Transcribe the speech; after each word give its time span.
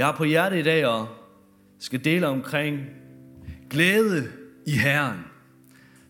Jeg 0.00 0.08
har 0.08 0.12
på 0.16 0.24
hjerte 0.24 0.58
i 0.58 0.62
dag 0.62 0.86
og 0.86 1.08
skal 1.78 2.04
dele 2.04 2.26
omkring 2.26 2.80
glæde 3.70 4.32
i 4.66 4.70
Herren. 4.70 5.24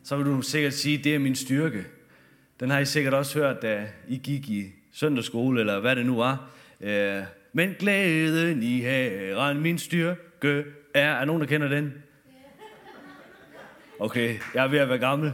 Så 0.04 0.16
vil 0.16 0.26
du 0.26 0.42
sikkert 0.42 0.74
sige, 0.74 0.98
at 0.98 1.04
det 1.04 1.14
er 1.14 1.18
min 1.18 1.34
styrke. 1.34 1.84
Den 2.60 2.70
har 2.70 2.78
I 2.78 2.84
sikkert 2.84 3.14
også 3.14 3.38
hørt, 3.38 3.62
da 3.62 3.88
I 4.08 4.16
gik 4.16 4.48
i 4.48 4.66
søndagsskole, 4.92 5.60
eller 5.60 5.80
hvad 5.80 5.96
det 5.96 6.06
nu 6.06 6.16
var. 6.16 6.50
Øh, 6.80 7.22
men 7.52 7.74
glæden 7.78 8.62
i 8.62 8.80
Herren, 8.80 9.60
min 9.60 9.78
styrke 9.78 10.64
er... 10.94 11.12
Er 11.12 11.24
nogen, 11.24 11.42
der 11.42 11.48
kender 11.48 11.68
den? 11.68 11.94
Okay, 13.98 14.38
jeg 14.54 14.64
er 14.64 14.68
ved 14.68 14.78
at 14.78 14.88
være 14.88 14.98
gammel. 14.98 15.32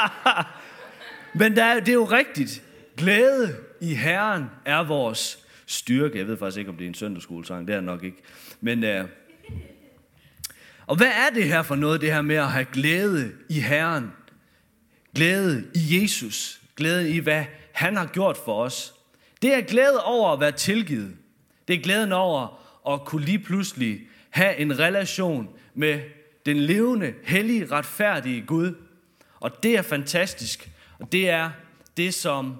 Men 1.40 1.56
der 1.56 1.64
er, 1.64 1.80
det 1.80 1.88
er 1.88 1.92
jo 1.92 2.04
rigtigt. 2.04 2.62
Glæde 2.96 3.56
i 3.80 3.94
Herren 3.94 4.44
er 4.64 4.84
vores 4.84 5.45
styrke. 5.66 6.18
Jeg 6.18 6.26
ved 6.26 6.36
faktisk 6.36 6.58
ikke, 6.58 6.70
om 6.70 6.76
det 6.76 6.84
er 6.84 6.88
en 6.88 6.94
søndagsskolesang. 6.94 7.68
Det 7.68 7.74
er 7.74 7.80
nok 7.80 8.04
ikke. 8.04 8.18
Men, 8.60 8.84
øh, 8.84 9.04
og 10.86 10.96
hvad 10.96 11.06
er 11.06 11.34
det 11.34 11.44
her 11.44 11.62
for 11.62 11.74
noget, 11.74 12.00
det 12.00 12.12
her 12.12 12.22
med 12.22 12.36
at 12.36 12.50
have 12.50 12.64
glæde 12.64 13.32
i 13.48 13.60
Herren? 13.60 14.12
Glæde 15.14 15.64
i 15.74 16.02
Jesus. 16.02 16.60
Glæde 16.76 17.10
i, 17.10 17.18
hvad 17.18 17.44
han 17.72 17.96
har 17.96 18.06
gjort 18.06 18.36
for 18.44 18.62
os. 18.62 18.94
Det 19.42 19.54
er 19.54 19.60
glæde 19.60 20.04
over 20.04 20.32
at 20.32 20.40
være 20.40 20.52
tilgivet. 20.52 21.16
Det 21.68 21.76
er 21.76 21.82
glæden 21.82 22.12
over 22.12 22.60
at 22.92 23.04
kunne 23.04 23.24
lige 23.24 23.38
pludselig 23.38 24.00
have 24.30 24.56
en 24.56 24.78
relation 24.78 25.48
med 25.74 26.00
den 26.46 26.56
levende, 26.56 27.14
hellige, 27.24 27.66
retfærdige 27.66 28.42
Gud. 28.46 28.74
Og 29.40 29.62
det 29.62 29.78
er 29.78 29.82
fantastisk. 29.82 30.70
Og 30.98 31.12
det 31.12 31.30
er 31.30 31.50
det, 31.96 32.14
som 32.14 32.56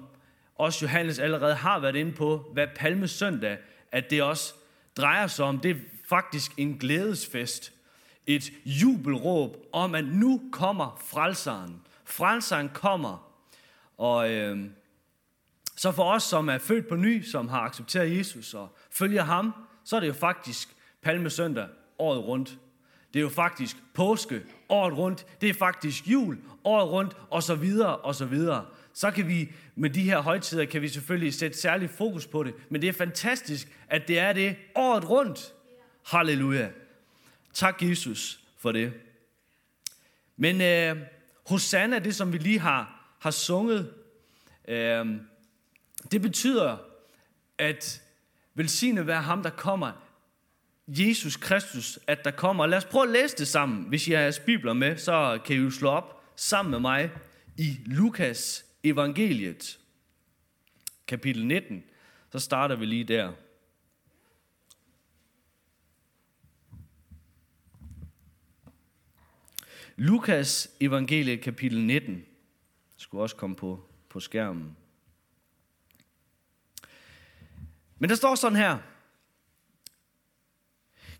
også 0.57 0.85
Johannes 0.85 1.19
allerede 1.19 1.55
har 1.55 1.79
været 1.79 1.95
inde 1.95 2.11
på, 2.11 2.49
hvad 2.53 2.67
Palmesøndag, 2.75 3.57
at 3.91 4.09
det 4.09 4.23
også 4.23 4.53
drejer 4.97 5.27
sig 5.27 5.45
om. 5.45 5.59
Det 5.59 5.71
er 5.71 5.79
faktisk 6.09 6.51
en 6.57 6.77
glædesfest. 6.77 7.73
Et 8.27 8.51
jubelråb 8.65 9.57
om, 9.73 9.95
at 9.95 10.05
nu 10.05 10.41
kommer 10.51 11.01
frelseren. 11.05 11.81
Frelseren 12.05 12.69
kommer. 12.69 13.31
Og 13.97 14.31
øh, 14.31 14.65
så 15.75 15.91
for 15.91 16.03
os, 16.03 16.23
som 16.23 16.49
er 16.49 16.57
født 16.57 16.87
på 16.87 16.95
ny, 16.95 17.23
som 17.23 17.47
har 17.47 17.59
accepteret 17.59 18.17
Jesus 18.17 18.53
og 18.53 18.77
følger 18.91 19.23
ham, 19.23 19.53
så 19.83 19.95
er 19.95 19.99
det 19.99 20.07
jo 20.07 20.13
faktisk 20.13 20.69
palmesøndag 21.01 21.67
året 21.99 22.23
rundt. 22.23 22.57
Det 23.13 23.19
er 23.19 23.23
jo 23.23 23.29
faktisk 23.29 23.77
påske 23.93 24.41
året 24.69 24.97
rundt. 24.97 25.25
Det 25.41 25.49
er 25.49 25.53
faktisk 25.53 26.07
jul 26.07 26.37
året 26.63 26.89
rundt, 26.89 27.17
og 27.29 27.43
så 27.43 27.55
videre, 27.55 27.97
og 27.97 28.15
så 28.15 28.25
videre. 28.25 28.65
Så 28.97 29.11
kan 29.11 29.27
vi 29.27 29.51
med 29.75 29.89
de 29.89 30.01
her 30.01 30.19
højtider, 30.19 30.65
kan 30.65 30.81
vi 30.81 30.87
selvfølgelig 30.87 31.33
sætte 31.33 31.57
særlig 31.57 31.89
fokus 31.89 32.27
på 32.27 32.43
det. 32.43 32.53
Men 32.69 32.81
det 32.81 32.89
er 32.89 32.93
fantastisk, 32.93 33.67
at 33.87 34.07
det 34.07 34.19
er 34.19 34.33
det 34.33 34.55
året 34.75 35.09
rundt. 35.09 35.53
Halleluja. 36.05 36.69
Tak 37.53 37.81
Jesus 37.81 38.39
for 38.57 38.71
det. 38.71 38.93
Men 40.37 40.61
øh, 40.61 40.97
Hosanna, 41.47 41.99
det 41.99 42.15
som 42.15 42.33
vi 42.33 42.37
lige 42.37 42.59
har, 42.59 43.13
har 43.19 43.31
sunget, 43.31 43.93
øh, 44.67 45.05
det 46.11 46.21
betyder, 46.21 46.77
at 47.57 48.01
velsignet 48.53 49.07
være 49.07 49.21
ham, 49.21 49.43
der 49.43 49.49
kommer 49.49 49.91
Jesus 50.87 51.35
Kristus, 51.35 51.99
at 52.07 52.23
der 52.23 52.31
kommer. 52.31 52.65
Lad 52.65 52.77
os 52.77 52.85
prøve 52.85 53.03
at 53.03 53.09
læse 53.09 53.37
det 53.37 53.47
sammen. 53.47 53.83
Hvis 53.83 54.07
I 54.07 54.11
har 54.11 54.21
jeres 54.21 54.39
bibler 54.39 54.73
med, 54.73 54.97
så 54.97 55.39
kan 55.45 55.55
I 55.55 55.59
jo 55.59 55.71
slå 55.71 55.89
op 55.89 56.23
sammen 56.35 56.71
med 56.71 56.79
mig 56.79 57.11
i 57.57 57.79
Lukas 57.85 58.66
evangeliet, 58.89 59.79
kapitel 61.07 61.45
19. 61.45 61.83
Så 62.31 62.39
starter 62.39 62.75
vi 62.75 62.85
lige 62.85 63.03
der. 63.03 63.33
Lukas 69.95 70.69
evangeliet 70.79 71.41
kapitel 71.41 71.81
19 71.81 72.25
skulle 72.97 73.21
også 73.21 73.35
komme 73.35 73.55
på, 73.55 73.89
på 74.09 74.19
skærmen. 74.19 74.77
Men 77.99 78.09
der 78.09 78.15
står 78.15 78.35
sådan 78.35 78.57
her. 78.57 78.77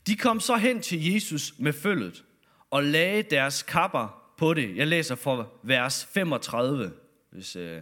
De 0.07 0.15
kom 0.15 0.39
så 0.39 0.55
hen 0.55 0.81
til 0.81 1.13
Jesus 1.13 1.53
med 1.59 1.73
følget 1.73 2.25
og 2.69 2.83
lagde 2.83 3.23
deres 3.23 3.63
kapper 3.63 4.33
på 4.37 4.53
det. 4.53 4.75
Jeg 4.75 4.87
læser 4.87 5.15
fra 5.15 5.47
vers 5.63 6.05
35. 6.05 6.93
Hvis, 7.37 7.55
øh, 7.55 7.81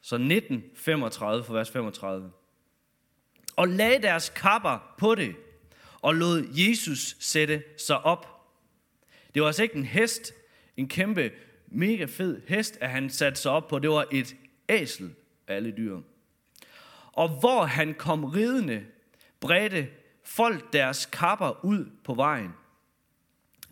så 0.00 0.18
19, 0.18 0.64
35 0.74 1.44
for 1.44 1.54
vers 1.54 1.70
35. 1.70 2.32
Og 3.56 3.68
lagde 3.68 4.02
deres 4.02 4.28
kapper 4.28 4.94
på 4.98 5.14
det, 5.14 5.36
og 6.02 6.14
lod 6.14 6.48
Jesus 6.52 7.16
sætte 7.20 7.62
sig 7.76 7.98
op. 7.98 8.46
Det 9.34 9.42
var 9.42 9.46
altså 9.46 9.62
ikke 9.62 9.74
en 9.74 9.84
hest, 9.84 10.32
en 10.76 10.88
kæmpe, 10.88 11.30
mega 11.66 12.04
fed 12.04 12.42
hest, 12.48 12.78
at 12.80 12.90
han 12.90 13.10
satte 13.10 13.40
sig 13.40 13.52
op 13.52 13.68
på. 13.68 13.78
Det 13.78 13.90
var 13.90 14.06
et 14.12 14.36
æsel 14.68 15.14
af 15.48 15.54
alle 15.54 15.74
dyr. 15.76 16.00
Og 17.12 17.28
hvor 17.28 17.64
han 17.64 17.94
kom 17.94 18.24
ridende, 18.24 18.86
bredte 19.40 19.88
folk 20.24 20.72
deres 20.72 21.06
kapper 21.06 21.64
ud 21.64 21.90
på 22.04 22.14
vejen. 22.14 22.50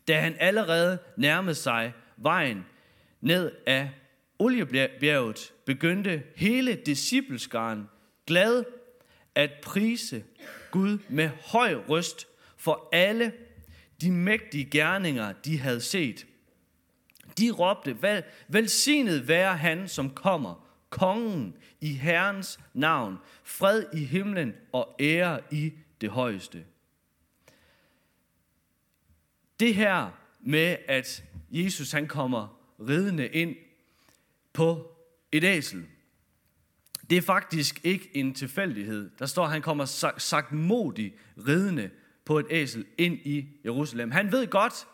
Da 0.09 0.21
han 0.21 0.37
allerede 0.39 0.99
nærmede 1.17 1.55
sig 1.55 1.93
vejen 2.17 2.67
ned 3.21 3.53
af 3.67 3.91
oliebjerget, 4.39 5.53
begyndte 5.65 6.23
hele 6.37 6.75
discipleskaren 6.75 7.89
glad 8.27 8.65
at 9.35 9.51
prise 9.63 10.25
Gud 10.71 10.99
med 11.09 11.29
høj 11.29 11.75
røst 11.75 12.27
for 12.57 12.89
alle 12.93 13.33
de 14.01 14.11
mægtige 14.11 14.65
gerninger, 14.65 15.33
de 15.33 15.59
havde 15.59 15.81
set. 15.81 16.27
De 17.39 17.51
råbte, 17.51 18.03
vel, 18.03 18.23
velsignet 18.49 19.29
være 19.29 19.57
han, 19.57 19.89
som 19.89 20.11
kommer, 20.11 20.69
kongen 20.91 21.57
i 21.81 21.93
Herrens 21.93 22.61
navn, 22.75 23.17
fred 23.45 23.85
i 23.95 24.05
himlen 24.05 24.53
og 24.73 24.97
ære 25.01 25.41
i 25.51 25.73
det 26.01 26.11
højeste. 26.11 26.65
Det 29.61 29.75
her 29.75 30.11
med, 30.41 30.77
at 30.89 31.25
Jesus 31.51 31.93
han 31.93 32.09
kommer 32.09 32.61
ridende 32.81 33.29
ind 33.29 33.57
på 34.55 34.97
et 35.33 35.45
æsel, 35.45 35.87
det 37.11 37.19
er 37.19 37.23
faktisk 37.23 37.81
ikke 37.85 38.11
en 38.15 38.35
tilfældighed. 38.35 39.11
Der 39.19 39.27
står, 39.27 39.45
at 39.45 39.51
han 39.51 39.63
kommer 39.63 39.85
sagt 40.19 40.53
modig 40.53 41.15
ridende 41.49 41.91
på 42.25 42.39
et 42.39 42.47
æsel 42.51 42.85
ind 42.99 43.15
i 43.15 43.49
Jerusalem. 43.65 44.11
Han 44.11 44.33
ved 44.33 44.47
godt, 44.47 44.87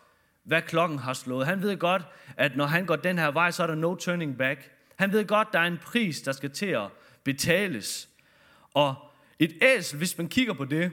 hvad 0.44 0.62
klokken 0.62 0.98
har 0.98 1.12
slået. 1.12 1.47
Han 1.47 1.62
ved 1.62 1.76
godt, 1.76 2.03
at 2.37 2.56
når 2.56 2.66
han 2.66 2.87
går 2.87 2.97
den 2.97 3.19
her 3.19 3.31
vej, 3.31 3.50
så 3.50 3.62
er 3.62 3.66
der 3.66 3.75
no 3.75 3.94
turning 3.94 4.38
back. 4.38 4.71
Han 4.97 5.12
ved 5.12 5.26
godt, 5.26 5.48
der 5.53 5.59
er 5.59 5.66
en 5.66 5.78
pris, 5.78 6.22
der 6.22 6.32
skal 6.32 6.50
til 6.50 6.66
at 6.66 6.88
betales. 7.25 8.09
Og 8.75 8.94
et 9.38 9.53
æsel, 9.62 9.98
hvis 9.98 10.19
man 10.19 10.28
kigger 10.28 10.53
på 10.53 10.65
det, 10.65 10.92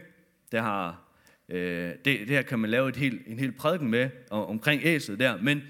det 0.51 0.61
har, 0.61 1.01
øh, 1.49 1.89
det, 1.89 2.05
det 2.05 2.29
her 2.29 2.41
kan 2.41 2.59
man 2.59 2.69
lave 2.69 2.89
et 2.89 2.95
helt, 2.95 3.27
en 3.27 3.39
hel 3.39 3.51
prædiken 3.51 3.89
med 3.89 4.09
om, 4.29 4.45
omkring 4.45 4.81
æslet 4.83 5.19
der, 5.19 5.37
men 5.41 5.61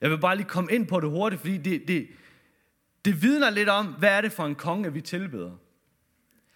jeg 0.00 0.10
vil 0.10 0.18
bare 0.18 0.36
lige 0.36 0.48
komme 0.48 0.72
ind 0.72 0.86
på 0.86 1.00
det 1.00 1.10
hurtigt, 1.10 1.40
fordi 1.40 1.56
det, 1.56 1.88
det, 1.88 2.08
det 3.04 3.22
vidner 3.22 3.50
lidt 3.50 3.68
om, 3.68 3.86
hvad 3.86 4.10
er 4.10 4.20
det 4.20 4.32
for 4.32 4.46
en 4.46 4.54
konge, 4.54 4.92
vi 4.92 5.00
tilbeder. 5.00 5.50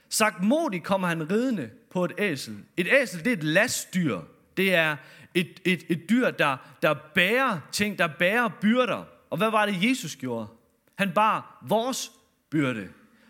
Sagt 0.08 0.44
modig 0.44 0.82
kommer 0.82 1.08
han 1.08 1.30
ridende 1.30 1.70
på 1.90 2.04
et 2.04 2.12
æsel. 2.18 2.64
Et 2.76 2.88
æsel, 3.02 3.24
det 3.24 3.32
er 3.32 3.36
et 3.36 3.44
lastdyr. 3.44 4.20
Det 4.56 4.74
er 4.74 4.96
et, 5.34 5.60
et, 5.64 5.84
et 5.88 6.10
dyr, 6.10 6.30
der, 6.30 6.56
der 6.82 6.94
bærer 7.14 7.60
ting, 7.72 7.98
der 7.98 8.06
bærer 8.18 8.48
byrder. 8.60 9.04
Og 9.30 9.38
hvad 9.38 9.50
var 9.50 9.66
det, 9.66 9.90
Jesus 9.90 10.16
gjorde? 10.16 10.46
Han 10.94 11.12
bar 11.12 11.64
vores 11.68 12.10
byrde. 12.50 12.88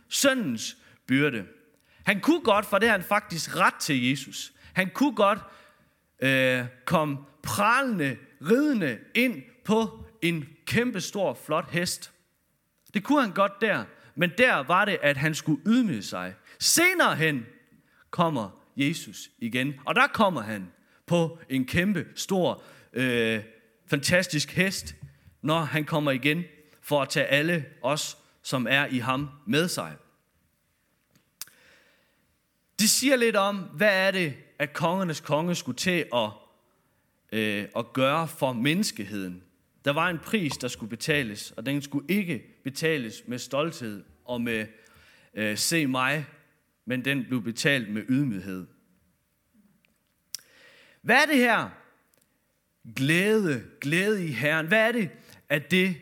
Søndens 0.08 0.76
byrde. 1.06 1.44
Han 2.06 2.20
kunne 2.20 2.40
godt, 2.40 2.66
for 2.66 2.78
det 2.78 2.88
har 2.88 2.96
han 2.96 3.06
faktisk 3.06 3.56
ret 3.56 3.74
til 3.74 4.10
Jesus. 4.10 4.52
Han 4.72 4.90
kunne 4.94 5.14
godt 5.14 5.38
øh, 6.20 6.64
komme 6.84 7.18
pralende, 7.42 8.16
ridende 8.50 8.98
ind 9.14 9.42
på 9.64 10.04
en 10.22 10.48
kæmpe 10.66 11.00
stor, 11.00 11.34
flot 11.34 11.70
hest. 11.70 12.12
Det 12.94 13.04
kunne 13.04 13.22
han 13.22 13.32
godt 13.32 13.52
der, 13.60 13.84
men 14.14 14.30
der 14.38 14.56
var 14.56 14.84
det, 14.84 14.98
at 15.02 15.16
han 15.16 15.34
skulle 15.34 15.62
ydmyge 15.66 16.02
sig. 16.02 16.34
Senere 16.58 17.16
hen 17.16 17.46
kommer 18.10 18.62
Jesus 18.76 19.30
igen, 19.38 19.74
og 19.86 19.94
der 19.94 20.06
kommer 20.06 20.40
han 20.40 20.72
på 21.06 21.38
en 21.48 21.66
kæmpe 21.66 22.06
stor, 22.14 22.62
øh, 22.92 23.42
fantastisk 23.86 24.50
hest, 24.50 24.94
når 25.42 25.60
han 25.60 25.84
kommer 25.84 26.10
igen 26.10 26.44
for 26.82 27.02
at 27.02 27.08
tage 27.08 27.26
alle 27.26 27.64
os, 27.82 28.18
som 28.42 28.66
er 28.70 28.86
i 28.86 28.98
ham, 28.98 29.28
med 29.46 29.68
sig. 29.68 29.96
Det 32.78 32.90
siger 32.90 33.16
lidt 33.16 33.36
om, 33.36 33.56
hvad 33.56 34.06
er 34.06 34.10
det, 34.10 34.34
at 34.58 34.72
kongernes 34.72 35.20
konge 35.20 35.54
skulle 35.54 35.76
til 35.76 36.06
at, 36.14 36.30
øh, 37.32 37.64
at 37.76 37.92
gøre 37.92 38.28
for 38.28 38.52
menneskeheden. 38.52 39.42
Der 39.84 39.92
var 39.92 40.10
en 40.10 40.18
pris, 40.18 40.52
der 40.52 40.68
skulle 40.68 40.90
betales, 40.90 41.50
og 41.50 41.66
den 41.66 41.82
skulle 41.82 42.06
ikke 42.08 42.60
betales 42.64 43.22
med 43.26 43.38
stolthed 43.38 44.04
og 44.24 44.40
med 44.40 44.66
øh, 45.34 45.58
se 45.58 45.86
mig, 45.86 46.26
men 46.84 47.04
den 47.04 47.24
blev 47.28 47.42
betalt 47.42 47.92
med 47.92 48.02
ydmyghed. 48.08 48.66
Hvad 51.02 51.16
er 51.16 51.26
det 51.26 51.36
her? 51.36 51.68
Glæde, 52.96 53.62
glæde 53.80 54.26
i 54.26 54.28
Herren. 54.28 54.66
Hvad 54.66 54.88
er 54.88 54.92
det, 54.92 55.10
at 55.48 55.70
det, 55.70 55.96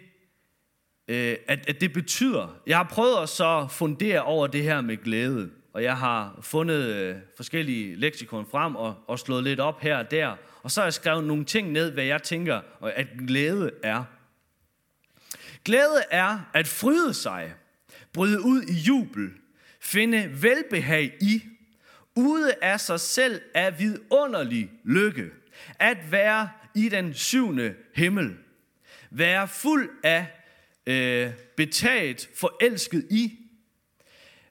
øh, 1.09 1.37
at, 1.49 1.69
at 1.69 1.81
det 1.81 1.93
betyder? 1.93 2.61
Jeg 2.67 2.77
har 2.77 2.89
prøvet 2.91 3.23
at 3.23 3.29
så 3.29 3.67
fundere 3.71 4.23
over 4.23 4.47
det 4.47 4.63
her 4.63 4.81
med 4.81 4.97
glæde, 4.97 5.51
og 5.73 5.83
jeg 5.83 5.97
har 5.97 6.39
fundet 6.43 6.85
øh, 6.85 7.17
forskellige 7.37 7.97
leksikon 7.97 8.47
frem 8.51 8.77
og, 8.77 8.95
og 9.07 9.19
slået 9.19 9.45
lidt 9.45 9.61
op 9.61 9.81
her 9.81 9.97
og 9.97 10.11
der, 10.11 10.37
og 10.63 10.71
så 10.71 10.81
har 10.81 10.87
jeg 10.87 10.95
skrevet 10.95 11.25
nogle 11.25 11.45
ting 11.45 11.73
ned, 11.73 11.91
hvad 11.91 12.05
jeg 12.05 12.23
tænker, 12.23 12.61
at 12.83 13.07
glæde 13.29 13.71
er. 13.83 14.05
Glæde 15.65 16.03
er 16.11 16.51
at 16.55 16.69
fryde 16.69 17.15
sig, 17.15 17.55
bryde 18.13 18.41
ud 18.41 18.63
i 18.63 18.73
jubel, 18.73 19.31
finde 19.81 20.43
velbehag 20.43 21.15
i, 21.21 21.43
ude 22.17 22.55
af 22.63 22.81
sig 22.81 23.01
selv 23.01 23.41
af 23.55 23.79
vidunderlig 23.79 24.71
lykke, 24.85 25.31
at 25.79 26.13
være 26.13 26.49
i 26.75 26.89
den 26.89 27.15
syvende 27.15 27.75
himmel, 27.95 28.37
være 29.11 29.49
fuld 29.49 29.91
af 30.03 30.27
øh, 30.87 31.33
betaget, 31.57 32.31
forelsket 32.35 33.07
i, 33.11 33.39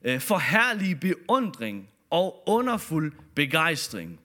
øh, 0.04 0.20
forherlig 0.20 1.00
beundring 1.00 1.90
og 2.10 2.44
underfuld 2.48 3.14
begejstring. 3.36 4.20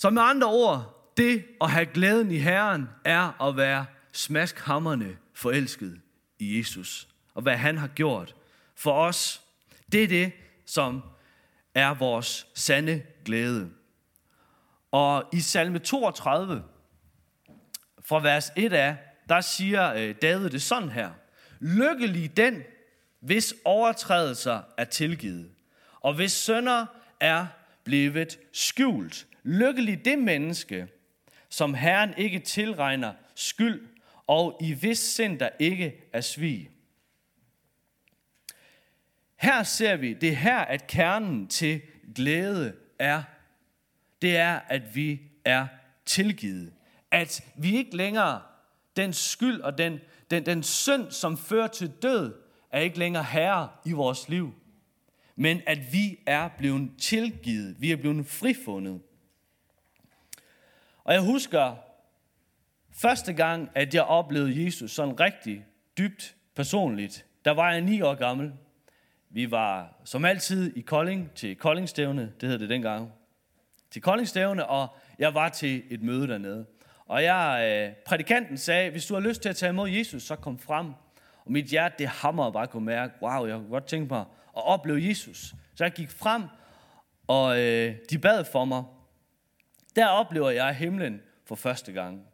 Så 0.00 0.10
med 0.10 0.22
andre 0.22 0.46
ord, 0.46 1.12
det 1.16 1.44
at 1.60 1.70
have 1.70 1.86
glæden 1.86 2.30
i 2.30 2.36
Herren 2.36 2.88
er 3.04 3.42
at 3.42 3.56
være 3.56 3.86
smaskhammerne 4.12 5.16
forelsket 5.34 6.00
i 6.38 6.58
Jesus 6.58 7.08
og 7.34 7.42
hvad 7.42 7.56
han 7.56 7.78
har 7.78 7.88
gjort 7.88 8.34
for 8.74 8.92
os. 8.92 9.42
Det 9.92 10.04
er 10.04 10.08
det, 10.08 10.32
som 10.66 11.02
er 11.74 11.94
vores 11.94 12.46
sande 12.54 13.02
glæde. 13.24 13.70
Og 14.90 15.24
i 15.32 15.40
salme 15.40 15.78
32, 15.78 16.62
fra 18.04 18.20
vers 18.20 18.52
1 18.56 18.72
af, 18.72 18.96
der 19.28 19.40
siger 19.40 19.94
øh, 19.94 20.14
David 20.22 20.50
det 20.50 20.62
sådan 20.62 20.88
her. 20.88 21.10
Lykkelig 21.60 22.36
den, 22.36 22.62
hvis 23.20 23.54
overtrædelser 23.64 24.60
er 24.76 24.84
tilgivet, 24.84 25.50
og 26.00 26.14
hvis 26.14 26.32
sønder 26.32 26.86
er 27.20 27.46
blevet 27.84 28.38
skjult. 28.52 29.26
Lykkelig 29.42 30.04
det 30.04 30.18
menneske, 30.18 30.88
som 31.48 31.74
Herren 31.74 32.14
ikke 32.16 32.38
tilregner 32.38 33.12
skyld, 33.34 33.88
og 34.26 34.58
i 34.60 34.72
vis 34.72 34.98
sind 34.98 35.38
der 35.38 35.48
ikke 35.58 36.04
er 36.12 36.20
svig. 36.20 36.70
Her 39.36 39.62
ser 39.62 39.96
vi, 39.96 40.12
det 40.12 40.28
er 40.28 40.34
her, 40.34 40.58
at 40.58 40.86
kernen 40.86 41.48
til 41.48 41.80
glæde 42.14 42.72
er. 42.98 43.22
Det 44.22 44.36
er, 44.36 44.60
at 44.68 44.96
vi 44.96 45.20
er 45.44 45.66
tilgivet. 46.06 46.72
At 47.10 47.44
vi 47.56 47.76
ikke 47.76 47.96
længere, 47.96 48.42
den 48.96 49.12
skyld 49.12 49.60
og 49.60 49.78
den, 49.78 50.00
den, 50.30 50.46
den 50.46 50.62
synd, 50.62 51.10
som 51.10 51.38
fører 51.38 51.66
til 51.66 51.92
død, 52.02 52.34
er 52.70 52.80
ikke 52.80 52.98
længere 52.98 53.24
herre 53.24 53.68
i 53.84 53.92
vores 53.92 54.28
liv. 54.28 54.54
Men 55.36 55.60
at 55.66 55.92
vi 55.92 56.18
er 56.26 56.48
blevet 56.58 56.90
tilgivet. 56.98 57.76
Vi 57.78 57.92
er 57.92 57.96
blevet 57.96 58.26
frifundet. 58.26 59.00
Og 61.04 61.14
jeg 61.14 61.22
husker 61.22 61.76
første 63.02 63.32
gang, 63.32 63.70
at 63.74 63.94
jeg 63.94 64.02
oplevede 64.02 64.64
Jesus 64.64 64.90
sådan 64.90 65.20
rigtig 65.20 65.64
dybt 65.98 66.36
personligt. 66.54 67.26
Der 67.44 67.50
var 67.50 67.72
jeg 67.72 67.80
ni 67.80 68.00
år 68.00 68.14
gammel. 68.14 68.52
Vi 69.30 69.50
var 69.50 70.00
som 70.04 70.24
altid 70.24 70.76
i 70.76 70.80
Kolding 70.80 71.30
til 71.34 71.56
Koldingstævne, 71.56 72.32
det 72.40 72.48
hed 72.48 72.58
det 72.58 72.68
dengang. 72.68 73.12
Til 73.90 74.02
Koldingstævne, 74.02 74.66
og 74.66 74.88
jeg 75.18 75.34
var 75.34 75.48
til 75.48 75.82
et 75.90 76.02
møde 76.02 76.28
dernede. 76.28 76.66
Og 77.06 77.22
jeg, 77.22 77.68
øh, 77.88 77.94
prædikanten 78.06 78.56
sagde, 78.56 78.90
hvis 78.90 79.06
du 79.06 79.14
har 79.14 79.20
lyst 79.20 79.42
til 79.42 79.48
at 79.48 79.56
tage 79.56 79.70
imod 79.70 79.88
Jesus, 79.88 80.22
så 80.22 80.36
kom 80.36 80.58
frem. 80.58 80.86
Og 81.44 81.52
mit 81.52 81.64
hjerte, 81.64 81.94
det 81.98 82.08
hammer 82.08 82.50
bare 82.50 82.66
kunne 82.66 82.84
mærke, 82.86 83.14
wow, 83.22 83.46
jeg 83.46 83.56
kunne 83.56 83.68
godt 83.68 83.86
tænke 83.86 84.14
mig 84.14 84.20
at 84.56 84.66
opleve 84.66 85.08
Jesus. 85.08 85.54
Så 85.74 85.84
jeg 85.84 85.92
gik 85.92 86.10
frem, 86.10 86.42
og 87.26 87.60
øh, 87.60 87.94
de 88.10 88.18
bad 88.18 88.44
for 88.44 88.64
mig. 88.64 88.84
Der 89.96 90.06
oplever 90.06 90.50
jeg 90.50 90.74
himlen 90.74 91.20
for 91.44 91.54
første 91.54 91.92
gang. 91.92 92.26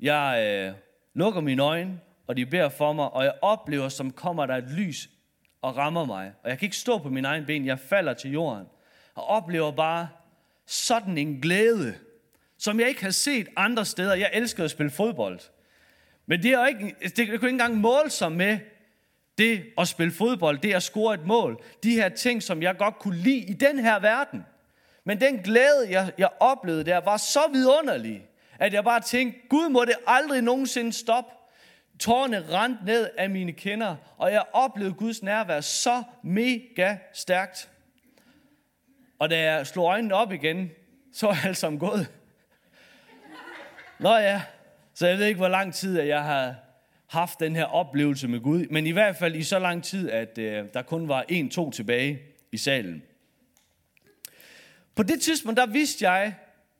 Jeg 0.00 0.46
øh, 0.46 0.74
lukker 1.14 1.40
mine 1.40 1.62
øjne, 1.62 2.00
og 2.26 2.36
de 2.36 2.46
beder 2.46 2.68
for 2.68 2.92
mig, 2.92 3.10
og 3.10 3.24
jeg 3.24 3.34
oplever, 3.42 3.88
som 3.88 4.10
kommer 4.10 4.46
der 4.46 4.56
et 4.56 4.70
lys 4.70 5.10
og 5.62 5.76
rammer 5.76 6.04
mig. 6.04 6.32
Og 6.42 6.50
jeg 6.50 6.58
kan 6.58 6.66
ikke 6.66 6.76
stå 6.76 6.98
på 6.98 7.08
mine 7.08 7.28
egne 7.28 7.46
ben, 7.46 7.66
jeg 7.66 7.78
falder 7.78 8.14
til 8.14 8.32
jorden. 8.32 8.66
Og 9.14 9.26
oplever 9.26 9.70
bare 9.70 10.08
sådan 10.66 11.18
en 11.18 11.40
glæde, 11.40 11.94
som 12.58 12.80
jeg 12.80 12.88
ikke 12.88 13.02
har 13.02 13.10
set 13.10 13.48
andre 13.56 13.84
steder. 13.84 14.14
Jeg 14.14 14.30
elsker 14.32 14.64
at 14.64 14.70
spille 14.70 14.90
fodbold. 14.90 15.40
Men 16.26 16.42
det, 16.42 16.52
er 16.52 16.66
ikke, 16.66 16.94
det 17.02 17.16
kunne 17.16 17.34
ikke 17.34 17.48
engang 17.48 17.76
måle 17.76 18.10
sig 18.10 18.32
med 18.32 18.58
det 19.38 19.64
at 19.78 19.88
spille 19.88 20.12
fodbold, 20.12 20.58
det 20.58 20.74
at 20.74 20.82
score 20.82 21.14
et 21.14 21.26
mål. 21.26 21.62
De 21.82 21.90
her 21.90 22.08
ting, 22.08 22.42
som 22.42 22.62
jeg 22.62 22.76
godt 22.76 22.98
kunne 22.98 23.16
lide 23.16 23.38
i 23.38 23.52
den 23.52 23.78
her 23.78 23.98
verden. 23.98 24.44
Men 25.04 25.20
den 25.20 25.36
glæde, 25.36 25.86
jeg, 25.90 26.12
jeg 26.18 26.28
oplevede 26.40 26.84
der, 26.84 27.00
var 27.00 27.16
så 27.16 27.40
vidunderlig, 27.52 28.26
at 28.58 28.72
jeg 28.72 28.84
bare 28.84 29.00
tænkte, 29.00 29.40
Gud 29.48 29.68
må 29.68 29.84
det 29.84 29.94
aldrig 30.06 30.42
nogensinde 30.42 30.92
stoppe. 30.92 31.30
Tårne 32.00 32.44
rent 32.50 32.84
ned 32.84 33.10
af 33.18 33.30
mine 33.30 33.52
kinder, 33.52 33.96
og 34.18 34.32
jeg 34.32 34.44
oplevede 34.52 34.94
Guds 34.94 35.22
nærvær 35.22 35.60
så 35.60 36.02
mega 36.22 36.96
stærkt. 37.12 37.70
Og 39.18 39.30
da 39.30 39.42
jeg 39.42 39.66
slog 39.66 39.86
øjnene 39.86 40.14
op 40.14 40.32
igen, 40.32 40.70
så 41.12 41.26
var 41.26 41.38
alt 41.44 41.56
sammen 41.56 41.78
gået. 41.78 42.10
Nå 43.98 44.16
ja, 44.16 44.42
så 44.94 45.06
jeg 45.06 45.18
ved 45.18 45.26
ikke, 45.26 45.38
hvor 45.38 45.48
lang 45.48 45.74
tid 45.74 46.00
at 46.00 46.08
jeg 46.08 46.22
har 46.22 46.54
haft 47.06 47.40
den 47.40 47.56
her 47.56 47.64
oplevelse 47.64 48.28
med 48.28 48.40
Gud, 48.40 48.66
men 48.70 48.86
i 48.86 48.90
hvert 48.90 49.16
fald 49.16 49.36
i 49.36 49.42
så 49.42 49.58
lang 49.58 49.84
tid, 49.84 50.10
at 50.10 50.38
øh, 50.38 50.64
der 50.74 50.82
kun 50.82 51.08
var 51.08 51.24
en, 51.28 51.50
to 51.50 51.70
tilbage 51.70 52.22
i 52.52 52.56
salen. 52.56 53.02
På 54.94 55.02
det 55.02 55.22
tidspunkt, 55.22 55.56
der 55.56 55.66
vidste 55.66 56.10
jeg, 56.10 56.34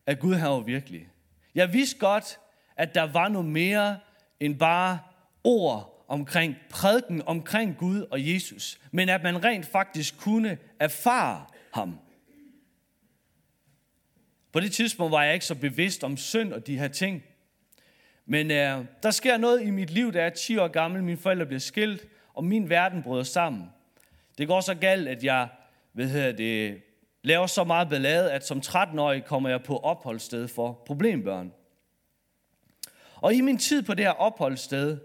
at 0.06 0.18
Gud 0.18 0.34
her 0.34 0.48
var 0.48 0.60
virkelig. 0.60 1.08
Jeg 1.54 1.72
vidste 1.72 1.98
godt, 1.98 2.38
at 2.76 2.94
der 2.94 3.02
var 3.02 3.28
noget 3.28 3.48
mere 3.48 3.98
end 4.40 4.58
bare 4.58 4.98
ord 5.44 6.04
omkring 6.08 6.56
prædiken 6.70 7.22
omkring 7.26 7.76
Gud 7.76 8.06
og 8.10 8.32
Jesus, 8.32 8.80
men 8.90 9.08
at 9.08 9.22
man 9.22 9.44
rent 9.44 9.66
faktisk 9.66 10.18
kunne 10.18 10.58
erfare 10.80 11.46
ham. 11.72 11.98
På 14.52 14.60
det 14.60 14.72
tidspunkt 14.72 15.12
var 15.12 15.24
jeg 15.24 15.34
ikke 15.34 15.46
så 15.46 15.54
bevidst 15.54 16.04
om 16.04 16.16
synd 16.16 16.52
og 16.52 16.66
de 16.66 16.78
her 16.78 16.88
ting. 16.88 17.24
Men 18.26 18.50
øh, 18.50 18.84
der 19.02 19.10
sker 19.10 19.36
noget 19.36 19.62
i 19.62 19.70
mit 19.70 19.90
liv, 19.90 20.12
da 20.12 20.18
jeg 20.18 20.26
er 20.26 20.30
10 20.30 20.56
år 20.56 20.68
gammel. 20.68 21.02
Mine 21.02 21.18
forældre 21.18 21.46
bliver 21.46 21.60
skilt, 21.60 22.06
og 22.34 22.44
min 22.44 22.68
verden 22.70 23.02
bryder 23.02 23.22
sammen. 23.22 23.64
Det 24.38 24.48
går 24.48 24.60
så 24.60 24.74
galt, 24.74 25.08
at 25.08 25.24
jeg 25.24 25.48
hvad 25.92 26.08
hedder 26.08 26.32
det, 26.32 26.82
laver 27.24 27.46
så 27.46 27.64
meget 27.64 27.88
ballade, 27.88 28.32
at 28.32 28.46
som 28.46 28.58
13-årig 28.58 29.24
kommer 29.24 29.48
jeg 29.48 29.62
på 29.62 29.78
opholdssted 29.78 30.48
for 30.48 30.82
problembørn. 30.86 31.52
Og 33.16 33.34
i 33.34 33.40
min 33.40 33.58
tid 33.58 33.82
på 33.82 33.94
det 33.94 34.04
her 34.04 34.12
opholdssted 34.12 34.98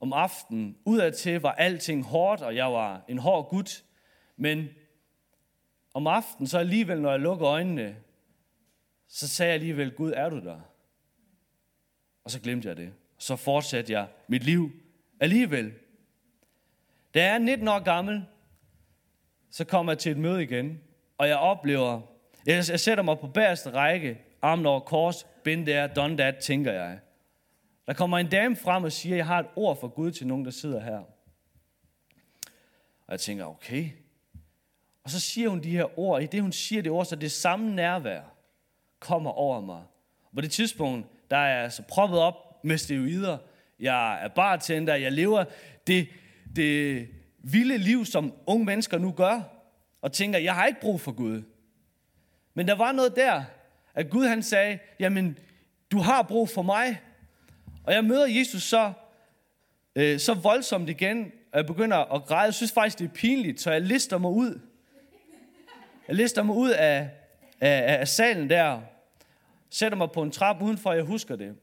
om 0.00 0.12
aftenen, 0.12 0.76
udadtil 0.84 1.40
var 1.40 1.52
alting 1.52 2.04
hårdt, 2.04 2.42
og 2.42 2.56
jeg 2.56 2.72
var 2.72 3.04
en 3.08 3.18
hård 3.18 3.48
gut. 3.48 3.84
Men 4.36 4.68
om 5.94 6.06
aftenen, 6.06 6.46
så 6.46 6.58
alligevel, 6.58 7.00
når 7.00 7.10
jeg 7.10 7.20
lukker 7.20 7.46
øjnene, 7.48 7.96
så 9.08 9.28
sagde 9.28 9.48
jeg 9.48 9.54
alligevel, 9.54 9.90
Gud, 9.90 10.12
er 10.16 10.28
du 10.28 10.40
der? 10.40 10.60
Og 12.24 12.30
så 12.30 12.40
glemte 12.40 12.68
jeg 12.68 12.76
det. 12.76 12.92
Så 13.18 13.36
fortsatte 13.36 13.92
jeg 13.92 14.06
mit 14.28 14.42
liv 14.42 14.70
alligevel. 15.20 15.72
Da 17.14 17.24
jeg 17.24 17.34
er 17.34 17.38
19 17.38 17.68
år 17.68 17.78
gammel, 17.78 18.24
så 19.50 19.64
kommer 19.64 19.92
jeg 19.92 19.98
til 19.98 20.12
et 20.12 20.18
møde 20.18 20.42
igen, 20.42 20.80
og 21.20 21.28
jeg 21.28 21.36
oplever, 21.36 22.00
jeg, 22.46 22.64
jeg 22.68 22.80
sætter 22.80 23.04
mig 23.04 23.18
på 23.18 23.26
bagerste 23.26 23.70
række, 23.70 24.18
armen 24.42 24.66
over 24.66 24.80
kors, 24.80 25.26
been 25.44 25.66
there, 25.66 25.88
done 25.88 26.16
that, 26.16 26.36
tænker 26.36 26.72
jeg. 26.72 26.98
Der 27.86 27.92
kommer 27.92 28.18
en 28.18 28.28
dame 28.28 28.56
frem 28.56 28.84
og 28.84 28.92
siger, 28.92 29.16
jeg 29.16 29.26
har 29.26 29.38
et 29.38 29.46
ord 29.56 29.80
for 29.80 29.88
Gud 29.88 30.10
til 30.10 30.26
nogen, 30.26 30.44
der 30.44 30.50
sidder 30.50 30.80
her. 30.80 30.98
Og 33.06 33.10
jeg 33.10 33.20
tænker, 33.20 33.44
okay. 33.44 33.88
Og 35.04 35.10
så 35.10 35.20
siger 35.20 35.48
hun 35.48 35.62
de 35.62 35.70
her 35.70 35.98
ord. 35.98 36.22
I 36.22 36.26
det, 36.26 36.42
hun 36.42 36.52
siger 36.52 36.82
det 36.82 36.92
ord, 36.92 37.04
så 37.04 37.16
det 37.16 37.32
samme 37.32 37.74
nærvær 37.74 38.20
kommer 38.98 39.30
over 39.30 39.60
mig. 39.60 39.82
Og 40.24 40.30
på 40.34 40.40
det 40.40 40.50
tidspunkt, 40.50 41.06
der 41.30 41.36
er 41.36 41.60
jeg 41.60 41.72
så 41.72 41.82
proppet 41.88 42.18
op 42.18 42.64
med 42.64 42.78
steroider. 42.78 43.38
Jeg 43.80 44.24
er 44.24 44.28
bartender. 44.28 44.94
Jeg 44.94 45.12
lever 45.12 45.44
det, 45.86 46.08
det 46.56 47.08
vilde 47.38 47.78
liv, 47.78 48.04
som 48.04 48.34
unge 48.46 48.64
mennesker 48.64 48.98
nu 48.98 49.12
gør. 49.12 49.59
Og 50.02 50.12
tænker, 50.12 50.38
jeg 50.38 50.54
har 50.54 50.66
ikke 50.66 50.80
brug 50.80 51.00
for 51.00 51.12
Gud. 51.12 51.42
Men 52.54 52.68
der 52.68 52.74
var 52.74 52.92
noget 52.92 53.16
der, 53.16 53.42
at 53.94 54.10
Gud 54.10 54.26
han 54.26 54.42
sagde, 54.42 54.78
jamen, 55.00 55.38
du 55.90 55.98
har 55.98 56.22
brug 56.22 56.48
for 56.48 56.62
mig. 56.62 57.00
Og 57.84 57.92
jeg 57.92 58.04
møder 58.04 58.26
Jesus 58.26 58.62
så, 58.62 58.92
øh, 59.96 60.18
så 60.20 60.34
voldsomt 60.34 60.88
igen, 60.88 61.32
og 61.52 61.56
jeg 61.58 61.66
begynder 61.66 61.96
at 61.96 62.24
græde. 62.24 62.42
Jeg 62.42 62.54
synes 62.54 62.72
faktisk, 62.72 62.98
det 62.98 63.04
er 63.04 63.14
pinligt, 63.14 63.60
så 63.60 63.70
jeg 63.70 63.80
lister 63.80 64.18
mig 64.18 64.30
ud. 64.30 64.60
Jeg 66.08 66.16
lister 66.16 66.42
mig 66.42 66.56
ud 66.56 66.70
af, 66.70 67.10
af, 67.60 68.00
af 68.00 68.08
salen 68.08 68.50
der, 68.50 68.80
sætter 69.70 69.98
mig 69.98 70.10
på 70.10 70.22
en 70.22 70.30
trap 70.30 70.62
udenfor, 70.62 70.92
jeg 70.92 71.04
husker 71.04 71.36
det. 71.36 71.56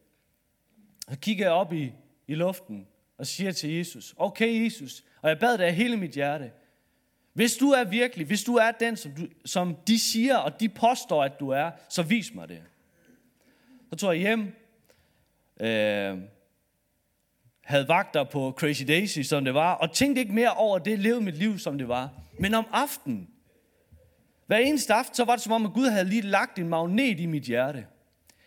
Så 1.09 1.19
kigger 1.19 1.45
jeg 1.45 1.53
op 1.53 1.73
i, 1.73 1.91
i 2.27 2.35
luften 2.35 2.87
og 3.17 3.27
siger 3.27 3.51
til 3.51 3.73
Jesus, 3.73 4.13
okay 4.17 4.63
Jesus, 4.63 5.03
og 5.21 5.29
jeg 5.29 5.39
bad 5.39 5.57
dig 5.57 5.65
af 5.65 5.75
hele 5.75 5.97
mit 5.97 6.11
hjerte, 6.11 6.51
hvis 7.37 7.57
du 7.57 7.69
er 7.69 7.83
virkelig, 7.83 8.27
hvis 8.27 8.43
du 8.43 8.55
er 8.55 8.71
den, 8.71 8.97
som, 8.97 9.11
du, 9.11 9.27
som 9.45 9.75
de 9.87 9.99
siger, 9.99 10.37
og 10.37 10.59
de 10.59 10.69
påstår, 10.69 11.23
at 11.23 11.39
du 11.39 11.49
er, 11.49 11.71
så 11.89 12.03
vis 12.03 12.33
mig 12.33 12.49
det. 12.49 12.61
Så 13.89 13.95
tog 13.95 14.13
jeg 14.13 14.19
hjem, 14.19 14.41
øh, 15.59 16.17
havde 17.63 17.87
vagter 17.87 18.23
på 18.23 18.53
Crazy 18.57 18.83
Daisy, 18.87 19.19
som 19.19 19.45
det 19.45 19.53
var, 19.53 19.73
og 19.73 19.91
tænkte 19.91 20.21
ikke 20.21 20.33
mere 20.33 20.53
over 20.53 20.79
det, 20.79 20.99
levede 20.99 21.21
mit 21.21 21.37
liv, 21.37 21.59
som 21.59 21.77
det 21.77 21.87
var. 21.87 22.09
Men 22.39 22.53
om 22.53 22.65
aftenen, 22.71 23.29
hver 24.47 24.57
eneste 24.57 24.93
aften, 24.93 25.15
så 25.15 25.25
var 25.25 25.35
det 25.35 25.43
som 25.43 25.53
om, 25.53 25.65
at 25.65 25.73
Gud 25.73 25.87
havde 25.87 26.05
lige 26.05 26.21
lagt 26.21 26.59
en 26.59 26.69
magnet 26.69 27.19
i 27.19 27.25
mit 27.25 27.43
hjerte. 27.43 27.85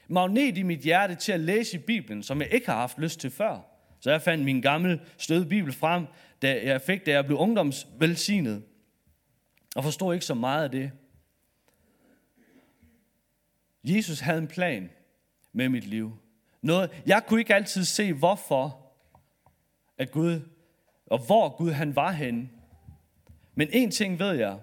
En 0.09 0.15
magnet 0.15 0.59
i 0.59 0.63
mit 0.63 0.81
hjerte 0.81 1.15
til 1.15 1.33
at 1.33 1.41
læse 1.41 1.77
i 1.77 1.81
Bibelen, 1.81 2.23
som 2.23 2.41
jeg 2.41 2.49
ikke 2.53 2.67
har 2.67 2.77
haft 2.77 2.99
lyst 2.99 3.21
til 3.21 3.31
før. 3.31 3.59
Så 4.01 4.11
jeg 4.11 4.23
fandt 4.23 4.45
min 4.45 4.61
gamle 4.61 5.01
støde 5.19 5.47
Bibel 5.47 5.73
frem, 5.73 6.07
da 6.43 6.61
jeg 6.65 6.81
fik, 6.81 7.07
da 7.07 7.11
jeg 7.11 7.27
blev 7.27 7.39
ungdomsvelsignet. 7.39 8.63
Og 9.77 9.85
forstod 9.85 10.15
ikke 10.15 10.27
så 10.27 10.35
meget 10.35 10.65
af 10.65 10.71
det. 10.71 10.93
Jesus 13.85 14.21
havde 14.21 14.39
en 14.39 14.49
plan 14.49 14.91
med 15.53 15.69
mit 15.69 15.87
liv. 15.87 16.19
Noget, 16.63 17.03
jeg 17.07 17.27
kunne 17.27 17.41
ikke 17.41 17.55
altid 17.55 17.85
se, 17.85 18.13
hvorfor 18.13 18.93
at 19.99 20.11
Gud, 20.11 20.41
og 21.07 21.19
hvor 21.19 21.57
Gud 21.57 21.71
han 21.71 21.97
var 21.97 22.13
henne. 22.13 22.49
Men 23.55 23.69
en 23.73 23.91
ting 23.91 24.19
ved 24.19 24.33
jeg, 24.33 24.59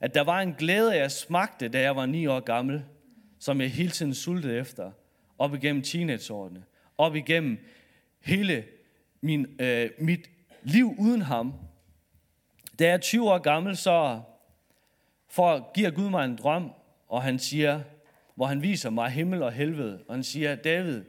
at 0.00 0.14
der 0.14 0.20
var 0.20 0.40
en 0.40 0.54
glæde, 0.54 0.96
jeg 0.96 1.12
smagte, 1.12 1.68
da 1.68 1.80
jeg 1.80 1.96
var 1.96 2.06
ni 2.06 2.26
år 2.26 2.40
gammel, 2.40 2.84
som 3.38 3.60
jeg 3.60 3.70
hele 3.70 3.90
tiden 3.90 4.14
sultede 4.14 4.58
efter, 4.58 4.90
op 5.38 5.54
igennem 5.54 5.82
teenageårene, 5.82 6.64
op 6.98 7.16
igennem 7.16 7.58
hele 8.20 8.64
min, 9.20 9.46
øh, 9.58 9.90
mit 9.98 10.30
liv 10.62 10.94
uden 10.98 11.22
ham. 11.22 11.54
Da 12.78 12.84
jeg 12.84 12.94
er 12.94 12.98
20 12.98 13.30
år 13.30 13.38
gammel, 13.38 13.76
så 13.76 14.20
for 15.32 15.72
giver 15.74 15.90
Gud 15.90 16.10
mig 16.10 16.24
en 16.24 16.36
drøm, 16.36 16.70
og 17.08 17.22
han 17.22 17.38
siger, 17.38 17.80
hvor 18.34 18.46
han 18.46 18.62
viser 18.62 18.90
mig 18.90 19.10
himmel 19.10 19.42
og 19.42 19.52
helvede, 19.52 20.04
og 20.08 20.14
han 20.14 20.22
siger, 20.22 20.54
David, 20.54 21.04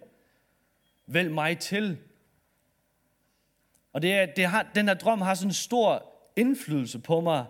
vælg 1.08 1.32
mig 1.32 1.60
til. 1.60 1.98
Og 3.94 4.02
det 4.02 4.14
er, 4.14 4.26
det 4.26 4.46
har, 4.46 4.72
den 4.76 4.88
her 4.88 4.94
drøm 4.94 5.22
har 5.22 5.34
sådan 5.34 5.50
en 5.50 5.54
stor 5.54 6.14
indflydelse 6.36 7.00
på 7.00 7.22
mig, 7.22 7.46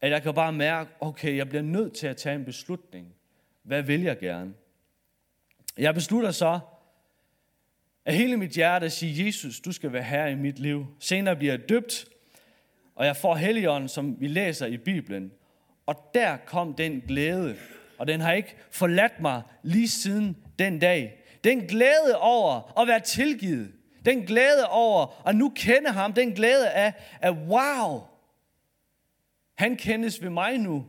at 0.00 0.10
jeg 0.10 0.22
kan 0.22 0.34
bare 0.34 0.52
mærke, 0.52 0.90
okay, 1.00 1.36
jeg 1.36 1.48
bliver 1.48 1.62
nødt 1.62 1.94
til 1.94 2.06
at 2.06 2.16
tage 2.16 2.34
en 2.34 2.44
beslutning. 2.44 3.14
Hvad 3.62 3.82
vil 3.82 4.02
jeg 4.02 4.18
gerne? 4.18 4.54
Jeg 5.78 5.94
beslutter 5.94 6.30
så, 6.30 6.60
at 8.04 8.14
hele 8.14 8.36
mit 8.36 8.50
hjerte 8.50 8.86
at 8.86 8.92
sige, 8.92 9.26
Jesus, 9.26 9.60
du 9.60 9.72
skal 9.72 9.92
være 9.92 10.02
herre 10.02 10.32
i 10.32 10.34
mit 10.34 10.58
liv. 10.58 10.86
Senere 11.00 11.36
bliver 11.36 11.52
jeg 11.52 11.68
døbt, 11.68 12.04
og 12.94 13.06
jeg 13.06 13.16
får 13.16 13.34
Helligånden, 13.34 13.88
som 13.88 14.20
vi 14.20 14.28
læser 14.28 14.66
i 14.66 14.76
Bibelen. 14.76 15.32
Og 15.88 16.10
der 16.14 16.36
kom 16.36 16.74
den 16.74 17.00
glæde, 17.00 17.56
og 17.98 18.06
den 18.06 18.20
har 18.20 18.32
ikke 18.32 18.56
forladt 18.70 19.20
mig 19.20 19.42
lige 19.62 19.88
siden 19.88 20.36
den 20.58 20.78
dag. 20.78 21.24
Den 21.44 21.60
glæde 21.60 22.18
over 22.18 22.78
at 22.80 22.88
være 22.88 23.00
tilgivet. 23.00 23.72
Den 24.04 24.26
glæde 24.26 24.68
over 24.68 25.26
at 25.28 25.36
nu 25.36 25.52
kende 25.56 25.90
ham. 25.90 26.12
Den 26.12 26.32
glæde 26.32 26.70
af, 26.70 26.94
at 27.20 27.32
wow, 27.32 28.00
han 29.54 29.76
kendes 29.76 30.22
ved 30.22 30.30
mig 30.30 30.58
nu. 30.58 30.86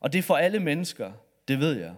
Og 0.00 0.12
det 0.12 0.18
er 0.18 0.22
for 0.22 0.36
alle 0.36 0.60
mennesker, 0.60 1.12
det 1.48 1.58
ved 1.60 1.78
jeg. 1.78 1.94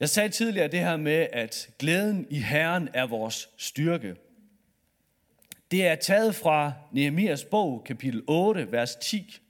Jeg 0.00 0.08
sagde 0.08 0.28
tidligere 0.28 0.68
det 0.68 0.80
her 0.80 0.96
med, 0.96 1.26
at 1.32 1.70
glæden 1.78 2.26
i 2.30 2.38
Herren 2.38 2.88
er 2.94 3.06
vores 3.06 3.48
styrke. 3.56 4.16
Det 5.70 5.86
er 5.86 5.94
taget 5.94 6.34
fra 6.34 6.72
Nehemias 6.92 7.44
bog, 7.44 7.84
kapitel 7.86 8.22
8, 8.26 8.72
vers 8.72 8.96
10, 8.96 9.40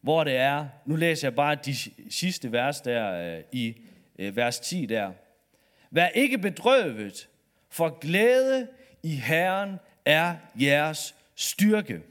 hvor 0.00 0.24
det 0.24 0.36
er, 0.36 0.68
nu 0.86 0.96
læser 0.96 1.28
jeg 1.28 1.34
bare 1.34 1.54
de 1.54 1.74
sidste 2.10 2.52
vers 2.52 2.80
der 2.80 3.36
øh, 3.36 3.42
i 3.52 3.76
øh, 4.18 4.36
vers 4.36 4.60
10 4.60 4.86
der. 4.86 5.12
Vær 5.90 6.08
ikke 6.08 6.38
bedrøvet, 6.38 7.28
for 7.70 7.98
glæde 7.98 8.68
i 9.02 9.16
Herren 9.16 9.76
er 10.04 10.34
jeres 10.60 11.14
styrke. 11.34 12.02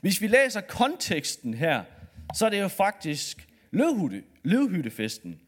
Hvis 0.00 0.20
vi 0.20 0.26
læser 0.26 0.60
konteksten 0.60 1.54
her, 1.54 1.82
så 2.34 2.46
er 2.46 2.50
det 2.50 2.60
jo 2.60 2.68
faktisk 2.68 3.48
løvhytte, 3.70 4.22
løvhyttefesten. 4.42 5.40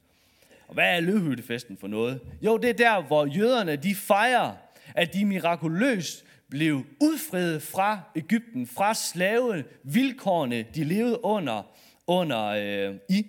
Og 0.69 0.75
hvad 0.75 0.97
er 0.97 1.01
løvhyttefesten 1.01 1.77
for 1.77 1.89
noget? 1.89 2.21
Jo, 2.43 2.57
det 2.57 2.71
er 2.71 2.75
der, 2.75 3.03
hvor 3.03 3.27
jøderne 3.27 3.77
de 3.77 3.95
fejrer, 3.95 4.53
at 4.95 5.15
de 5.15 5.25
mirakuløst 5.25 6.25
blev 6.53 6.85
udfredet 7.01 7.63
fra 7.63 8.01
Ægypten, 8.17 8.67
fra 8.67 8.95
slave 8.95 9.65
vilkårene, 9.83 10.63
de 10.63 10.85
levede 10.85 11.25
under, 11.25 11.63
under 12.07 12.45
øh, 12.45 12.97
i 13.09 13.27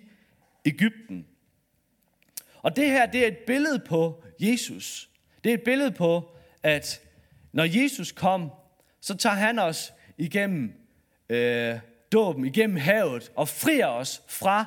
Ægypten. 0.64 1.26
Og 2.62 2.76
det 2.76 2.90
her, 2.90 3.06
det 3.06 3.22
er 3.22 3.26
et 3.26 3.38
billede 3.46 3.78
på 3.78 4.24
Jesus. 4.40 5.10
Det 5.44 5.50
er 5.50 5.54
et 5.54 5.62
billede 5.62 5.90
på, 5.90 6.36
at 6.62 7.00
når 7.52 7.82
Jesus 7.82 8.12
kom, 8.12 8.50
så 9.00 9.16
tager 9.16 9.36
han 9.36 9.58
os 9.58 9.92
igennem 10.18 10.72
øh, 11.28 11.74
dåben, 12.12 12.44
igennem 12.44 12.76
havet, 12.76 13.32
og 13.36 13.48
frier 13.48 13.86
os 13.86 14.22
fra 14.28 14.66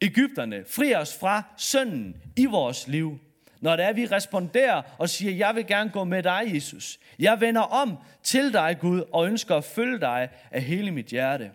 Ægypterne, 0.00 0.64
frier 0.66 0.98
os 0.98 1.18
fra 1.18 1.42
synden 1.56 2.16
i 2.36 2.46
vores 2.46 2.88
liv. 2.88 3.18
Når 3.60 3.76
det 3.76 3.84
er, 3.84 3.92
vi 3.92 4.06
responderer 4.06 4.82
og 4.98 5.08
siger, 5.08 5.32
jeg 5.32 5.54
vil 5.54 5.66
gerne 5.66 5.90
gå 5.90 6.04
med 6.04 6.22
dig, 6.22 6.42
Jesus. 6.54 6.98
Jeg 7.18 7.40
vender 7.40 7.60
om 7.60 7.98
til 8.22 8.52
dig, 8.52 8.76
Gud, 8.80 9.02
og 9.12 9.26
ønsker 9.26 9.56
at 9.56 9.64
følge 9.64 10.00
dig 10.00 10.28
af 10.50 10.62
hele 10.62 10.90
mit 10.90 11.06
hjerte. 11.06 11.50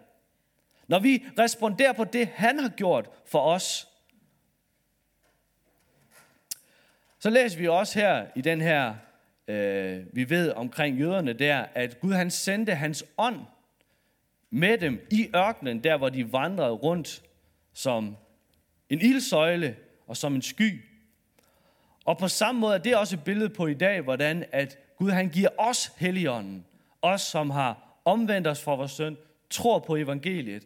Når 0.88 1.00
vi 1.00 1.26
responderer 1.40 1.94
på 1.94 2.04
det, 2.04 2.28
han 2.28 2.60
har 2.60 2.70
gjort 2.70 3.10
for 3.26 3.40
os, 3.40 3.88
så 7.20 7.30
læser 7.30 7.60
vi 7.60 7.68
også 7.68 8.00
her 8.00 8.26
i 8.36 8.42
den 8.42 8.62
her, 8.62 8.96
øh, 9.48 10.06
vi 10.14 10.30
ved 10.30 10.52
omkring 10.52 11.00
jøderne 11.00 11.34
der, 11.34 11.66
at 11.74 12.00
Gud 12.00 12.14
han 12.14 12.32
sendte 12.32 12.76
hans 12.76 13.06
ånd 13.18 13.40
med 14.50 14.78
dem 14.78 15.08
i 15.12 15.30
ørkenen, 15.36 15.84
der 15.84 15.98
hvor 15.98 16.10
de 16.10 16.34
vandrede 16.34 16.72
rundt 16.72 17.24
som 17.74 18.18
en 18.90 19.02
ildsøjle 19.02 19.76
og 20.08 20.18
som 20.18 20.36
en 20.36 20.42
sky. 20.42 20.82
Og 22.06 22.18
på 22.18 22.28
samme 22.28 22.62
måde 22.62 22.74
er 22.74 22.80
det 22.80 22.96
også 22.96 23.16
et 23.16 23.24
billede 23.24 23.50
på 23.50 23.68
i 23.68 23.74
dag, 23.74 24.02
hvordan 24.02 24.46
at 24.52 24.78
Gud 24.98 25.12
han 25.12 25.30
giver 25.30 25.50
os 25.58 25.92
helligånden. 25.98 26.66
Os, 27.02 27.22
som 27.22 27.50
har 27.50 28.00
omvendt 28.06 28.48
os 28.48 28.64
fra 28.64 28.76
vores 28.76 28.92
søn, 28.92 29.18
tror 29.50 29.80
på 29.80 29.96
evangeliet 29.96 30.64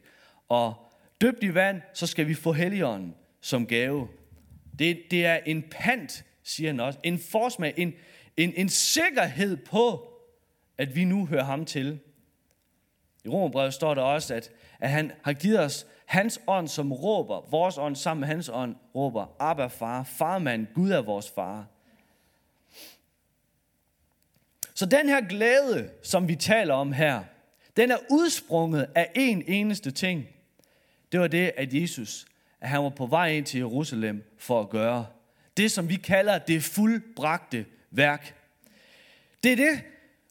og 0.50 0.74
døbt 1.22 1.44
i 1.44 1.54
vand, 1.54 1.82
så 1.94 2.08
skal 2.08 2.28
vi 2.28 2.34
få 2.34 2.52
helligånden 2.52 3.16
som 3.42 3.68
gave. 3.68 4.08
Det, 4.80 5.02
det 5.12 5.26
er 5.26 5.40
en 5.46 5.64
pant, 5.72 6.26
siger 6.44 6.70
han 6.70 6.80
også. 6.80 7.00
En 7.04 7.20
forsmag, 7.20 7.74
en, 7.78 7.94
en, 8.38 8.54
en 8.56 8.70
sikkerhed 8.70 9.58
på, 9.58 10.14
at 10.78 10.96
vi 10.96 11.06
nu 11.06 11.26
hører 11.26 11.44
ham 11.44 11.66
til. 11.66 12.00
I 13.26 13.30
Romerbrevet 13.30 13.74
står 13.74 13.94
der 13.94 14.02
også, 14.02 14.34
at, 14.34 14.52
at 14.80 14.90
han 14.90 15.12
har 15.24 15.34
givet 15.34 15.60
os 15.60 15.86
hans 16.08 16.42
ånd, 16.48 16.68
som 16.68 16.94
råber, 16.94 17.50
vores 17.50 17.78
ånd 17.78 17.96
sammen 17.96 18.20
med 18.20 18.28
hans 18.28 18.50
ånd, 18.50 18.76
råber, 18.96 19.36
Abba 19.40 19.68
far, 19.68 20.04
farmand, 20.04 20.68
Gud 20.74 20.92
er 20.92 21.02
vores 21.02 21.30
far. 21.30 21.66
Så 24.74 24.86
den 24.86 25.10
her 25.10 25.22
glæde, 25.22 25.90
som 26.04 26.28
vi 26.28 26.36
taler 26.36 26.74
om 26.74 26.92
her, 26.92 27.24
den 27.78 27.92
er 27.92 27.98
udsprunget 28.10 28.88
af 28.96 29.12
en 29.16 29.44
eneste 29.48 29.92
ting. 29.92 30.28
Det 31.12 31.20
var 31.20 31.28
det, 31.28 31.52
at 31.58 31.74
Jesus, 31.74 32.26
at 32.62 32.70
han 32.70 32.84
var 32.84 32.90
på 32.90 33.06
vej 33.06 33.30
ind 33.30 33.46
til 33.46 33.58
Jerusalem 33.58 34.36
for 34.38 34.60
at 34.62 34.70
gøre. 34.70 35.06
Det, 35.58 35.72
som 35.72 35.90
vi 35.90 35.96
kalder 35.96 36.38
det 36.38 36.64
fuldbragte 36.64 37.66
værk. 37.92 38.36
Det 39.44 39.52
er 39.52 39.56
det, 39.56 39.84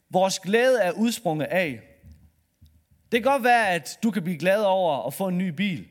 vores 0.09 0.39
glæde 0.39 0.81
er 0.81 0.91
udsprunget 0.91 1.45
af. 1.45 1.81
Det 3.11 3.23
kan 3.23 3.31
godt 3.31 3.43
være, 3.43 3.69
at 3.69 3.99
du 4.03 4.11
kan 4.11 4.23
blive 4.23 4.37
glad 4.37 4.63
over 4.63 5.07
at 5.07 5.13
få 5.13 5.27
en 5.27 5.37
ny 5.37 5.49
bil. 5.49 5.87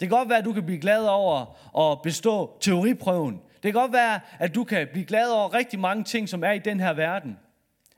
Det 0.00 0.08
kan 0.08 0.18
godt 0.18 0.28
være, 0.28 0.38
at 0.38 0.44
du 0.44 0.52
kan 0.52 0.66
blive 0.66 0.80
glad 0.80 1.04
over 1.04 1.56
at 1.92 2.02
bestå 2.02 2.58
teoriprøven. 2.60 3.34
Det 3.34 3.62
kan 3.62 3.72
godt 3.72 3.92
være, 3.92 4.20
at 4.38 4.54
du 4.54 4.64
kan 4.64 4.88
blive 4.92 5.04
glad 5.04 5.28
over 5.28 5.54
rigtig 5.54 5.78
mange 5.78 6.04
ting, 6.04 6.28
som 6.28 6.44
er 6.44 6.52
i 6.52 6.58
den 6.58 6.80
her 6.80 6.92
verden. 6.92 7.38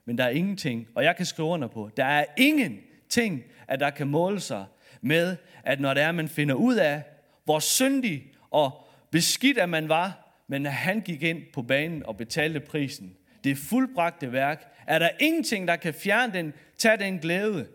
Men 0.05 0.17
der 0.17 0.23
er 0.23 0.29
ingenting, 0.29 0.87
og 0.95 1.03
jeg 1.03 1.15
kan 1.15 1.25
skrive 1.25 1.47
under 1.47 1.67
på, 1.67 1.89
der 1.97 2.05
er 2.05 2.25
ingenting, 2.37 3.43
at 3.67 3.79
der 3.79 3.89
kan 3.89 4.07
måle 4.07 4.39
sig 4.39 4.65
med, 5.01 5.35
at 5.63 5.79
når 5.79 5.93
det 5.93 6.03
er, 6.03 6.11
man 6.11 6.29
finder 6.29 6.55
ud 6.55 6.75
af, 6.75 7.03
hvor 7.45 7.59
syndig 7.59 8.23
og 8.51 8.87
beskidt 9.11 9.57
at 9.57 9.69
man 9.69 9.89
var, 9.89 10.35
men 10.47 10.65
at 10.65 10.73
han 10.73 11.01
gik 11.01 11.23
ind 11.23 11.41
på 11.53 11.61
banen 11.61 12.05
og 12.05 12.17
betalte 12.17 12.59
prisen, 12.59 13.15
det 13.43 13.57
fuldbragte 13.57 14.31
værk, 14.31 14.73
er 14.87 14.99
der 14.99 15.09
ingenting, 15.19 15.67
der 15.67 15.75
kan 15.75 15.93
fjerne 15.93 16.33
den, 16.33 16.53
tage 16.77 16.97
den 16.97 17.19
glæde. 17.19 17.67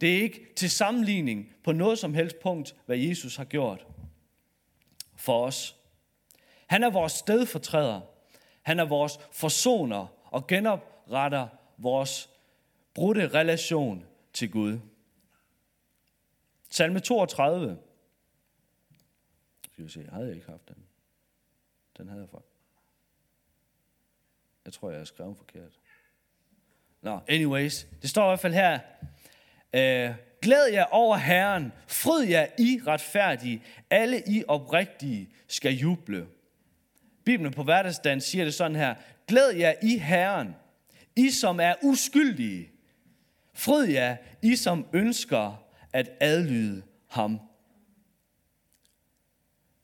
Det 0.00 0.16
er 0.18 0.22
ikke 0.22 0.54
til 0.56 0.70
sammenligning 0.70 1.54
på 1.64 1.72
noget 1.72 1.98
som 1.98 2.14
helst 2.14 2.36
punkt, 2.42 2.76
hvad 2.86 2.96
Jesus 2.96 3.36
har 3.36 3.44
gjort 3.44 3.86
for 5.16 5.46
os. 5.46 5.76
Han 6.66 6.82
er 6.82 6.90
vores 6.90 7.12
stedfortræder. 7.12 8.00
Han 8.62 8.78
er 8.78 8.84
vores 8.84 9.18
forsoner 9.32 10.06
og 10.24 10.46
genopretter 10.46 11.48
vores 11.78 12.30
brudte 12.94 13.28
relation 13.28 14.06
til 14.32 14.50
Gud. 14.50 14.78
Salme 16.70 17.00
32. 17.00 17.78
Skal 19.72 19.84
vi 19.84 19.90
se, 19.90 20.00
jeg 20.00 20.12
havde 20.12 20.34
ikke 20.34 20.46
haft 20.46 20.68
den. 20.68 20.76
Den 21.98 22.08
havde 22.08 22.20
jeg 22.20 22.28
for. 22.28 22.44
Jeg 24.64 24.72
tror, 24.72 24.90
jeg 24.90 25.00
har 25.00 25.04
skrevet 25.04 25.36
forkert. 25.36 25.78
Nå, 27.00 27.20
anyways. 27.28 27.86
Det 28.02 28.10
står 28.10 28.24
i 28.24 28.28
hvert 28.28 28.40
fald 28.40 28.54
her. 28.54 28.80
Øh, 29.72 30.10
Glæd 30.42 30.66
jer 30.72 30.84
over 30.84 31.16
Herren. 31.16 31.72
Fryd 31.86 32.24
jer 32.24 32.46
i 32.58 32.80
retfærdige. 32.86 33.62
Alle 33.90 34.22
i 34.26 34.44
oprigtige 34.48 35.28
skal 35.48 35.72
juble. 35.72 36.26
Bibelen 37.24 37.52
på 37.52 37.62
hverdagsdagen 37.62 38.20
siger 38.20 38.44
det 38.44 38.54
sådan 38.54 38.76
her. 38.76 38.94
Glæd 39.26 39.50
jer 39.50 39.74
i 39.82 39.98
Herren. 39.98 40.54
I 41.16 41.30
som 41.30 41.60
er 41.60 41.74
uskyldige. 41.82 42.70
Fryd 43.54 43.88
jer, 43.88 44.16
I 44.42 44.56
som 44.56 44.86
ønsker 44.92 45.64
at 45.92 46.10
adlyde 46.20 46.82
ham. 47.08 47.40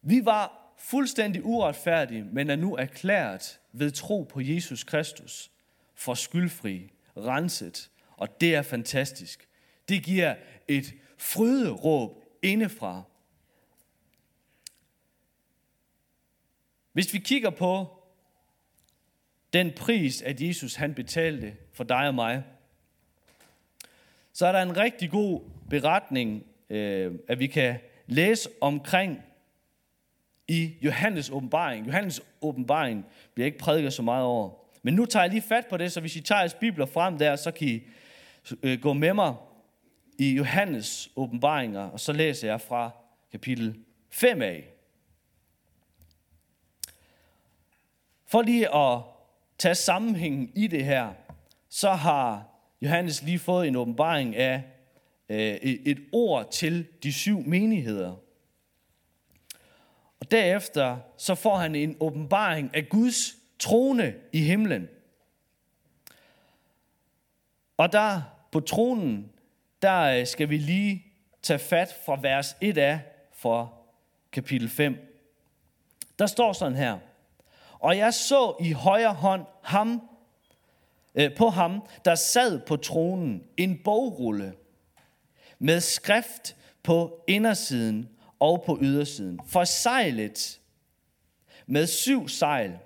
Vi 0.03 0.25
var 0.25 0.75
fuldstændig 0.79 1.45
uretfærdige, 1.45 2.25
men 2.25 2.50
er 2.50 2.57
nu 2.57 2.76
erklæret 2.76 3.61
ved 3.73 3.91
tro 3.91 4.23
på 4.23 4.41
Jesus 4.41 4.85
Kristus 4.85 5.50
for 5.95 6.14
skyldfri, 6.14 6.91
renset, 7.17 7.91
og 8.17 8.41
det 8.41 8.55
er 8.55 8.62
fantastisk. 8.62 9.49
Det 9.88 10.03
giver 10.03 10.35
et 10.69 10.95
fryderåb 11.19 12.25
indefra. 12.43 13.03
Hvis 16.93 17.12
vi 17.12 17.19
kigger 17.19 17.50
på 17.50 18.03
den 19.53 19.73
pris, 19.76 20.23
at 20.23 20.41
Jesus 20.41 20.75
han 20.75 20.95
betalte 20.95 21.57
for 21.73 21.85
dig 21.85 22.09
og 22.09 22.14
mig, 22.14 22.43
så 24.33 24.47
er 24.47 24.53
der 24.53 24.62
en 24.62 24.76
rigtig 24.76 25.11
god 25.11 25.41
beretning, 25.71 26.45
øh, 26.71 27.14
at 27.29 27.38
vi 27.38 27.47
kan 27.47 27.79
læse 28.07 28.49
omkring 28.61 29.23
i 30.49 30.75
Johannes 30.83 31.31
åbenbaring. 31.31 31.87
Johannes 31.87 32.23
åbenbaring 32.43 33.05
bliver 33.35 33.47
ikke 33.47 33.59
prædiket 33.59 33.93
så 33.93 34.03
meget 34.03 34.25
over. 34.25 34.50
Men 34.83 34.95
nu 34.95 35.07
tager 35.07 35.25
jeg 35.25 35.31
lige 35.31 35.43
fat 35.43 35.67
på 35.67 35.76
det, 35.76 35.93
så 35.93 36.00
hvis 36.00 36.17
I 36.17 36.21
tager 36.21 36.38
jeres 36.38 36.55
bibler 36.55 36.87
frem 36.87 37.19
der, 37.19 37.37
så 37.37 37.50
kan 37.50 37.69
I 37.69 37.83
øh, 38.62 38.81
gå 38.81 38.93
med 38.93 39.14
mig 39.14 39.35
i 40.18 40.35
Johannes 40.35 41.11
åbenbaringer, 41.16 41.80
og 41.80 42.00
så 42.00 42.12
læser 42.12 42.49
jeg 42.49 42.61
fra 42.61 42.90
kapitel 43.33 43.78
5 44.11 44.42
af. 44.42 44.68
For 48.26 48.42
lige 48.42 48.75
at 48.75 49.02
tage 49.59 49.75
sammenhængen 49.75 50.52
i 50.54 50.66
det 50.66 50.85
her, 50.85 51.12
så 51.68 51.90
har 51.90 52.47
Johannes 52.83 53.23
lige 53.23 53.38
fået 53.38 53.68
en 53.68 53.76
åbenbaring 53.76 54.37
af 54.37 54.62
øh, 55.28 55.54
et 55.62 55.99
ord 56.12 56.50
til 56.50 56.87
de 57.02 57.12
syv 57.12 57.40
menigheder. 57.47 58.16
Og 60.21 60.30
derefter 60.30 60.99
så 61.16 61.35
får 61.35 61.56
han 61.56 61.75
en 61.75 61.97
åbenbaring 62.00 62.71
af 62.75 62.88
Guds 62.88 63.37
trone 63.59 64.14
i 64.33 64.38
himlen. 64.38 64.88
Og 67.76 67.92
der 67.92 68.23
på 68.52 68.61
tronen, 68.61 69.33
der 69.85 70.21
øh, 70.21 70.26
skal 70.26 70.50
vi 70.50 70.59
lige 70.59 71.07
tage 71.43 71.59
fat 71.59 71.97
fra 72.07 72.19
vers 72.21 72.57
1 72.61 72.79
af 72.79 73.00
for 73.33 73.75
kapitel 74.32 74.69
5. 74.69 74.97
Der 76.19 76.26
står 76.26 76.52
sådan 76.52 76.76
her. 76.76 76.99
Og 77.78 77.99
jeg 77.99 78.15
så 78.15 78.56
i 78.61 78.73
højre 78.73 79.15
hånd 79.15 79.47
ham, 79.63 80.08
øh, 81.15 81.37
på 81.37 81.49
ham, 81.49 81.87
der 82.04 82.15
sad 82.15 82.61
på 82.67 82.76
tronen, 82.76 83.43
en 83.56 83.80
bogrulle 83.85 84.54
med 85.58 85.80
skrift 85.80 86.56
på 86.82 87.25
indersiden 87.26 88.08
og 88.41 88.63
på 88.67 88.78
ydersiden. 88.82 89.41
For 89.47 89.65
sejlet 89.65 90.61
med 91.67 91.87
syv 91.87 92.28
sejl. 92.28 92.78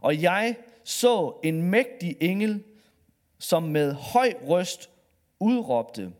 Og 0.00 0.22
jeg 0.22 0.56
så 0.84 1.40
en 1.44 1.62
mægtig 1.62 2.16
engel, 2.20 2.64
som 3.38 3.62
med 3.62 3.92
høj 3.92 4.32
røst 4.46 4.90
udråbte, 5.40 6.12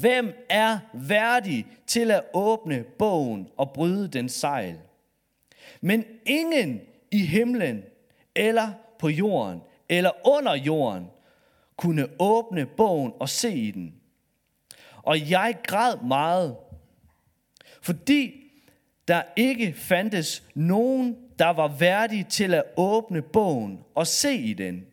Hvem 0.00 0.46
er 0.48 0.78
værdig 0.92 1.66
til 1.86 2.10
at 2.10 2.24
åbne 2.34 2.84
bogen 2.98 3.48
og 3.56 3.72
bryde 3.72 4.08
den 4.08 4.28
sejl? 4.28 4.78
Men 5.80 6.04
ingen 6.26 6.80
i 7.10 7.26
himlen 7.26 7.82
eller 8.34 8.72
på 8.98 9.08
jorden 9.08 9.60
eller 9.88 10.10
under 10.26 10.54
jorden 10.54 11.06
kunne 11.76 12.06
åbne 12.18 12.66
bogen 12.66 13.12
og 13.20 13.28
se 13.28 13.52
i 13.54 13.70
den. 13.70 13.94
Og 15.02 15.30
jeg 15.30 15.56
græd 15.64 15.96
meget, 15.96 16.56
fordi 17.82 18.50
der 19.08 19.22
ikke 19.36 19.72
fandtes 19.72 20.44
nogen, 20.54 21.16
der 21.38 21.48
var 21.48 21.68
værdig 21.68 22.26
til 22.26 22.54
at 22.54 22.64
åbne 22.76 23.22
bogen 23.22 23.80
og 23.94 24.06
se 24.06 24.34
i 24.34 24.52
den. 24.52 24.86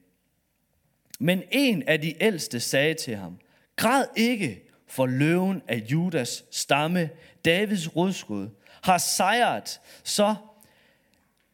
Men 1.19 1.43
en 1.51 1.83
af 1.88 2.01
de 2.01 2.23
ældste 2.23 2.59
sagde 2.59 2.93
til 2.93 3.15
ham, 3.15 3.39
græd 3.75 4.05
ikke, 4.15 4.68
for 4.89 5.06
løven 5.06 5.62
af 5.67 5.78
Judas 5.78 6.45
stamme, 6.52 7.10
Davids 7.45 7.95
rodskud, 7.95 8.49
har 8.82 8.97
sejret, 8.97 9.82
så 10.04 10.36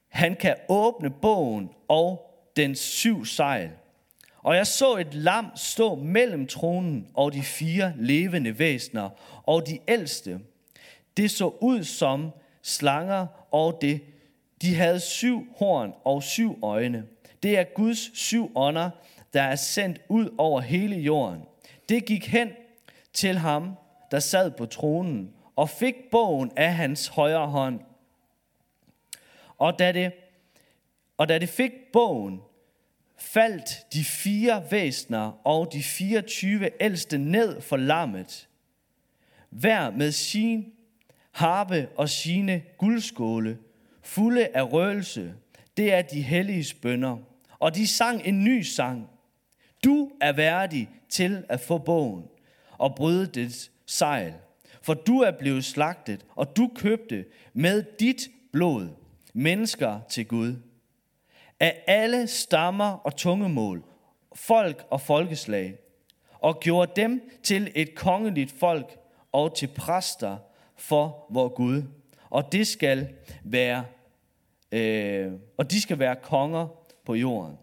han 0.08 0.36
kan 0.36 0.56
åbne 0.70 1.10
bogen 1.10 1.70
og 1.88 2.32
den 2.56 2.76
syv 2.76 3.26
sejl. 3.26 3.70
Og 4.38 4.56
jeg 4.56 4.68
så 4.68 4.96
et 4.96 5.14
lam 5.14 5.52
stå 5.56 5.96
mellem 5.96 6.48
tronen 6.48 7.08
og 7.14 7.34
de 7.34 7.42
fire 7.42 7.94
levende 7.98 8.60
væsner 8.60 9.10
og 9.44 9.68
de 9.68 9.80
ældste. 9.88 10.40
Det 11.18 11.32
så 11.32 11.54
ud 11.62 11.84
som 11.84 12.32
slanger, 12.62 13.28
og 13.52 13.78
det, 13.82 14.02
de 14.62 14.76
havde 14.76 15.00
syv 15.00 15.48
horn 15.58 15.94
og 16.04 16.24
syv 16.24 16.60
øjne. 16.64 17.06
Det 17.44 17.58
er 17.58 17.64
Guds 17.64 18.18
syv 18.20 18.52
ånder, 18.56 18.90
der 19.34 19.42
er 19.42 19.56
sendt 19.56 20.02
ud 20.10 20.30
over 20.38 20.62
hele 20.62 20.96
jorden. 20.96 21.42
Det 21.90 22.06
gik 22.06 22.28
hen 22.28 22.50
til 23.16 23.38
ham, 23.38 23.76
der 24.12 24.20
sad 24.20 24.52
på 24.52 24.66
tronen, 24.66 25.34
og 25.56 25.70
fik 25.70 25.96
bogen 26.12 26.52
af 26.56 26.74
hans 26.74 27.08
højre 27.08 27.48
hånd. 27.48 27.80
Og 29.58 29.80
da 29.80 29.92
det, 29.92 30.12
og 31.18 31.30
da 31.30 31.40
det 31.40 31.50
fik 31.50 31.72
bogen, 31.94 32.42
faldt 33.18 33.94
de 33.94 34.04
fire 34.04 34.72
væsner 34.72 35.48
og 35.48 35.74
de 35.74 35.84
24 35.84 36.70
ældste 36.80 37.18
ned 37.18 37.62
for 37.62 37.78
lammet, 37.78 38.48
hver 39.50 39.92
med 39.92 40.12
sin 40.12 40.74
harpe 41.32 41.90
og 41.98 42.10
sine 42.10 42.64
guldskåle, 42.78 43.58
fulde 44.02 44.48
af 44.54 44.74
røgelse. 44.74 45.34
Det 45.78 45.94
er 45.94 46.02
de 46.02 46.22
hellige 46.22 46.76
bønder. 46.82 47.18
Og 47.60 47.76
de 47.76 47.88
sang 47.88 48.22
en 48.26 48.44
ny 48.44 48.62
sang. 48.62 49.10
Du 49.84 50.12
er 50.22 50.34
værdig 50.34 50.90
til 51.10 51.46
at 51.50 51.60
få 51.60 51.78
bogen 51.78 52.26
og 52.78 52.96
bryde 52.96 53.26
dets 53.26 53.72
sejl. 53.86 54.34
For 54.82 54.94
du 54.94 55.20
er 55.20 55.32
blevet 55.32 55.66
slagtet, 55.66 56.26
og 56.36 56.58
du 56.58 56.72
købte 56.76 57.26
med 57.54 57.84
dit 58.00 58.30
blod 58.54 58.88
mennesker 59.34 60.00
til 60.10 60.28
Gud. 60.28 60.56
Af 61.60 61.84
alle 61.88 62.28
stammer 62.28 62.92
og 62.92 63.16
tungemål, 63.16 63.84
folk 64.36 64.86
og 64.90 65.02
folkeslag, 65.02 65.76
og 66.40 66.60
gjorde 66.60 66.92
dem 66.96 67.30
til 67.44 67.72
et 67.76 67.96
kongeligt 67.96 68.52
folk 68.60 68.98
og 69.32 69.56
til 69.56 69.68
præster 69.68 70.38
for 70.78 71.26
vor 71.30 71.48
Gud. 71.48 71.84
Og 72.30 72.52
det 72.52 72.68
skal 72.68 73.10
være, 73.44 73.86
øh, 74.72 75.32
og 75.58 75.72
de 75.72 75.82
skal 75.82 76.00
være 76.00 76.16
konger 76.16 76.68
på 77.06 77.16
jorden. 77.16 77.58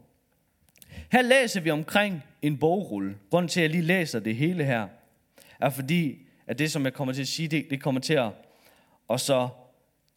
Her 1.13 1.23
læser 1.23 1.61
vi 1.61 1.71
omkring 1.71 2.23
en 2.43 2.59
bogrulle. 2.59 3.17
Grunden 3.31 3.49
til, 3.49 3.61
at 3.61 3.63
jeg 3.63 3.71
lige 3.71 3.83
læser 3.83 4.21
det 4.21 4.37
hele 4.37 4.65
her, 4.65 4.89
er 5.67 5.71
fordi, 5.71 6.19
at 6.47 6.59
det, 6.59 6.71
som 6.71 6.85
jeg 6.85 6.93
kommer 6.93 7.15
til 7.15 7.21
at 7.21 7.29
sige, 7.29 7.49
det, 7.49 7.67
det 7.71 7.83
kommer 7.83 8.01
til 8.01 8.15
at 8.15 8.31
og 9.09 9.21
så 9.21 9.49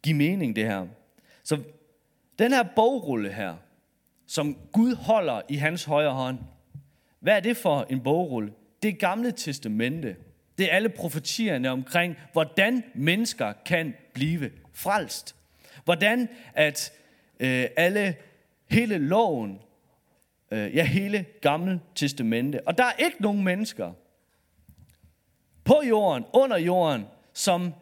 give 0.02 0.16
mening, 0.16 0.56
det 0.56 0.64
her. 0.64 0.86
Så 1.42 1.62
den 2.38 2.52
her 2.52 2.62
bogrulle 2.76 3.32
her, 3.32 3.54
som 4.26 4.56
Gud 4.72 4.94
holder 4.94 5.40
i 5.48 5.56
hans 5.56 5.84
højre 5.84 6.12
hånd, 6.12 6.38
hvad 7.20 7.36
er 7.36 7.40
det 7.40 7.56
for 7.56 7.86
en 7.90 8.00
bogrulle? 8.00 8.52
Det 8.82 8.88
er 8.88 8.92
gamle 8.92 9.32
testamente. 9.32 10.16
Det 10.58 10.72
er 10.72 10.76
alle 10.76 10.88
profetierne 10.88 11.70
omkring, 11.70 12.16
hvordan 12.32 12.84
mennesker 12.94 13.52
kan 13.64 13.94
blive 14.12 14.50
frelst. 14.72 15.36
Hvordan 15.84 16.28
at 16.54 16.92
øh, 17.40 17.66
alle, 17.76 18.16
hele 18.70 18.98
loven 18.98 19.58
øh, 20.50 20.76
ja, 20.76 20.84
hele 20.84 21.24
gamle 21.40 21.80
testamente. 21.94 22.68
Og 22.68 22.78
der 22.78 22.84
er 22.84 22.92
ikke 22.92 23.22
nogen 23.22 23.44
mennesker 23.44 23.92
på 25.66 25.82
jorden, 25.88 26.24
under 26.32 26.56
jorden, 26.56 27.06
som 27.32 27.74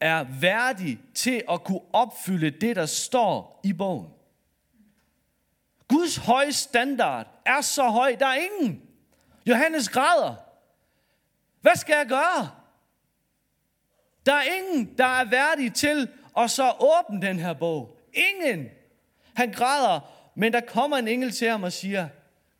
er 0.00 0.24
værdig 0.40 0.98
til 1.14 1.42
at 1.50 1.64
kunne 1.64 1.80
opfylde 1.92 2.50
det, 2.50 2.76
der 2.76 2.86
står 2.86 3.60
i 3.64 3.72
bogen. 3.72 4.08
Guds 5.88 6.16
høje 6.16 6.52
standard 6.52 7.26
er 7.46 7.60
så 7.60 7.88
høj, 7.88 8.16
der 8.20 8.26
er 8.26 8.34
ingen. 8.34 8.82
Johannes 9.46 9.88
græder. 9.88 10.34
Hvad 11.60 11.76
skal 11.76 11.94
jeg 11.96 12.06
gøre? 12.06 12.50
Der 14.26 14.32
er 14.34 14.42
ingen, 14.42 14.98
der 14.98 15.04
er 15.04 15.24
værdig 15.24 15.74
til 15.74 16.08
at 16.38 16.50
så 16.50 16.72
åbne 16.80 17.26
den 17.26 17.38
her 17.38 17.54
bog. 17.54 17.98
Ingen. 18.12 18.68
Han 19.34 19.52
græder, 19.52 20.00
men 20.34 20.52
der 20.52 20.60
kommer 20.60 20.96
en 20.96 21.08
engel 21.08 21.30
til 21.30 21.48
ham 21.48 21.62
og 21.62 21.72
siger, 21.72 22.08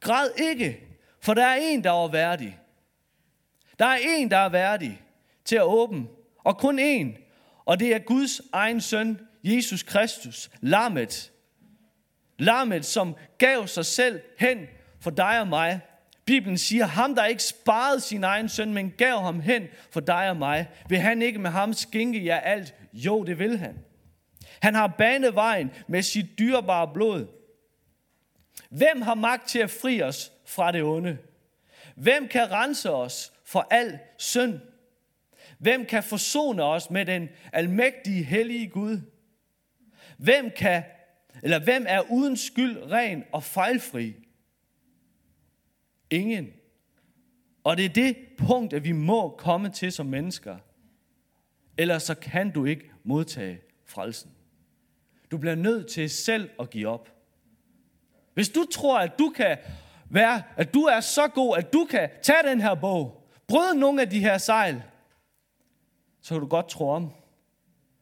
græd 0.01 0.31
ikke, 0.37 0.81
for 1.21 1.35
der 1.35 1.45
er 1.45 1.55
en, 1.55 1.85
der 1.85 1.91
er 1.91 2.09
værdig. 2.09 2.59
Der 3.79 3.87
er 3.87 3.99
en, 4.07 4.31
der 4.31 4.37
er 4.37 4.49
værdig 4.49 5.03
til 5.45 5.57
at 5.57 5.63
åbne, 5.63 6.07
og 6.39 6.59
kun 6.59 6.79
en, 6.79 7.17
og 7.65 7.81
det 7.81 7.95
er 7.95 7.99
Guds 7.99 8.41
egen 8.53 8.81
søn, 8.81 9.21
Jesus 9.45 9.83
Kristus, 9.83 10.51
lammet. 10.61 11.33
Lammet, 12.39 12.85
som 12.85 13.17
gav 13.39 13.67
sig 13.67 13.87
selv 13.87 14.21
hen 14.39 14.59
for 15.01 15.11
dig 15.11 15.41
og 15.41 15.49
mig. 15.49 15.81
Bibelen 16.25 16.59
siger, 16.59 16.87
ham 16.87 17.15
der 17.15 17.25
ikke 17.25 17.43
sparede 17.43 18.01
sin 18.01 18.25
egen 18.25 18.49
søn, 18.49 18.75
men 18.75 18.91
gav 18.91 19.21
ham 19.21 19.41
hen 19.41 19.63
for 19.91 20.01
dig 20.01 20.31
og 20.31 20.37
mig, 20.37 20.69
vil 20.89 20.99
han 20.99 21.23
ikke 21.23 21.39
med 21.39 21.51
ham 21.51 21.73
skænke 21.73 22.25
jer 22.25 22.41
alt? 22.41 22.75
Jo, 22.93 23.25
det 23.25 23.39
vil 23.39 23.59
han. 23.59 23.79
Han 24.63 24.75
har 24.75 24.87
banet 24.87 25.35
vejen 25.35 25.71
med 25.89 26.03
sit 26.03 26.39
dyrebare 26.39 26.91
blod. 26.95 27.27
Hvem 28.71 29.03
har 29.03 29.15
magt 29.15 29.49
til 29.49 29.59
at 29.59 29.71
fri 29.71 30.03
os 30.03 30.33
fra 30.47 30.73
det 30.73 30.83
onde? 30.83 31.19
Hvem 31.97 32.29
kan 32.29 32.51
rense 32.51 32.91
os 32.91 33.33
for 33.55 33.67
al 33.71 33.99
synd? 34.19 34.61
Hvem 35.59 35.87
kan 35.87 36.03
forsone 36.03 36.63
os 36.63 36.91
med 36.91 37.07
den 37.07 37.29
almægtige, 37.53 38.25
hellige 38.25 38.69
Gud? 38.69 39.01
Hvem 40.19 40.51
kan, 40.57 40.83
eller 41.43 41.59
hvem 41.59 41.85
er 41.89 42.11
uden 42.11 42.37
skyld 42.37 42.91
ren 42.91 43.25
og 43.33 43.43
fejlfri? 43.43 44.15
Ingen. 46.11 46.53
Og 47.65 47.77
det 47.77 47.85
er 47.85 47.89
det 47.89 48.17
punkt, 48.39 48.73
at 48.73 48.85
vi 48.85 48.93
må 48.93 49.37
komme 49.37 49.69
til 49.69 49.93
som 49.93 50.07
mennesker. 50.07 50.59
Ellers 51.79 52.03
så 52.03 52.15
kan 52.15 52.51
du 52.51 52.65
ikke 52.65 52.91
modtage 53.05 53.61
frelsen. 53.85 54.31
Du 55.31 55.39
bliver 55.39 55.55
nødt 55.55 55.87
til 55.87 56.11
selv 56.11 56.51
at 56.61 56.71
give 56.71 56.89
op. 56.89 57.13
Hvis 58.35 58.49
du 58.49 58.67
tror, 58.73 58.99
at 58.99 59.19
du 59.19 59.33
kan 59.37 59.59
være, 60.11 60.43
at 60.57 60.75
du 60.75 60.83
er 60.83 61.01
så 61.01 61.29
god, 61.29 61.57
at 61.57 61.73
du 61.73 61.87
kan 61.91 62.11
tage 62.23 62.49
den 62.49 62.61
her 62.61 62.75
bog, 62.75 63.24
brød 63.49 63.75
nogle 63.75 64.03
af 64.03 64.11
de 64.11 64.21
her 64.21 64.39
sejl, 64.39 64.83
så 66.21 66.35
kan 66.35 66.41
du 66.41 66.47
godt 66.47 66.69
tro 66.69 66.89
om. 66.89 67.13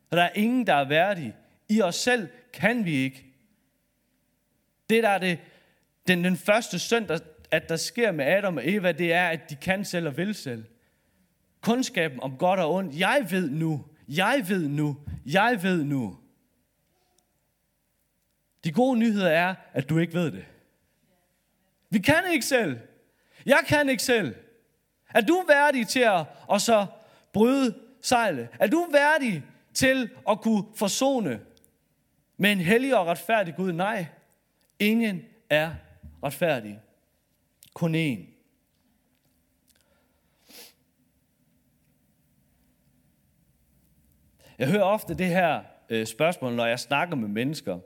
For 0.09 0.17
der 0.17 0.23
er 0.23 0.33
ingen, 0.35 0.67
der 0.67 0.75
er 0.75 0.89
værdig. 0.89 1.35
I 1.69 1.83
os 1.83 1.95
selv 1.95 2.29
kan 2.53 2.85
vi 2.85 2.97
ikke. 2.97 3.27
Det, 4.91 5.03
der 5.03 5.09
er 5.09 5.19
det, 5.19 5.39
den, 6.09 6.25
den 6.25 6.37
første 6.37 6.79
søndag, 6.79 7.21
at 7.51 7.69
der 7.69 7.77
sker 7.77 8.13
med 8.13 8.25
Adam 8.25 8.57
og 8.57 8.69
Eva, 8.69 8.93
det 8.93 9.13
er, 9.13 9.29
at 9.29 9.51
de 9.51 9.57
kan 9.57 9.85
selv 9.85 10.07
og 10.07 10.17
vil 10.17 10.35
selv. 10.35 10.65
Kundskaben 11.61 12.21
om 12.21 12.37
godt 12.37 12.61
og 12.61 12.75
ondt. 12.75 12.99
Jeg 12.99 13.27
ved 13.31 13.51
nu. 13.51 13.85
Jeg 14.09 14.45
ved 14.49 14.69
nu. 14.69 14.97
Jeg 15.27 15.59
ved 15.63 15.85
nu. 15.85 16.19
De 18.65 18.73
gode 18.73 18.99
nyheder 18.99 19.31
er, 19.31 19.55
at 19.73 19.89
du 19.89 19.99
ikke 19.99 20.15
ved 20.15 20.31
det. 20.31 20.45
Vi 21.91 21.99
kan 21.99 22.23
ikke 22.33 22.47
selv. 22.47 22.79
Jeg 23.47 23.61
kan 23.69 23.89
ikke 23.89 24.03
selv. 24.03 24.35
Er 25.15 25.21
du 25.21 25.45
værdig 25.49 25.89
til 25.89 26.01
at 26.01 26.27
og 26.49 26.61
så 26.61 26.87
bryde 27.33 27.79
sejlet? 28.03 28.49
Er 28.61 28.67
du 28.67 28.89
værdig 28.93 29.43
til 29.75 30.11
at 30.29 30.41
kunne 30.41 30.65
forsone 30.77 31.41
med 32.37 32.53
en 32.53 32.59
hellig 32.59 32.97
og 32.97 33.07
retfærdig 33.07 33.55
Gud? 33.57 33.73
Nej, 33.73 34.07
ingen 34.79 35.23
er 35.51 35.75
retfærdig. 36.23 36.81
Kun 37.75 37.95
én. 37.95 38.33
Jeg 44.59 44.71
hører 44.71 44.83
ofte 44.83 45.15
det 45.15 45.27
her 45.27 45.63
øh, 45.89 46.07
spørgsmål, 46.07 46.55
når 46.55 46.67
jeg 46.67 46.81
snakker 46.81 47.17
med 47.17 47.29
mennesker 47.29 47.79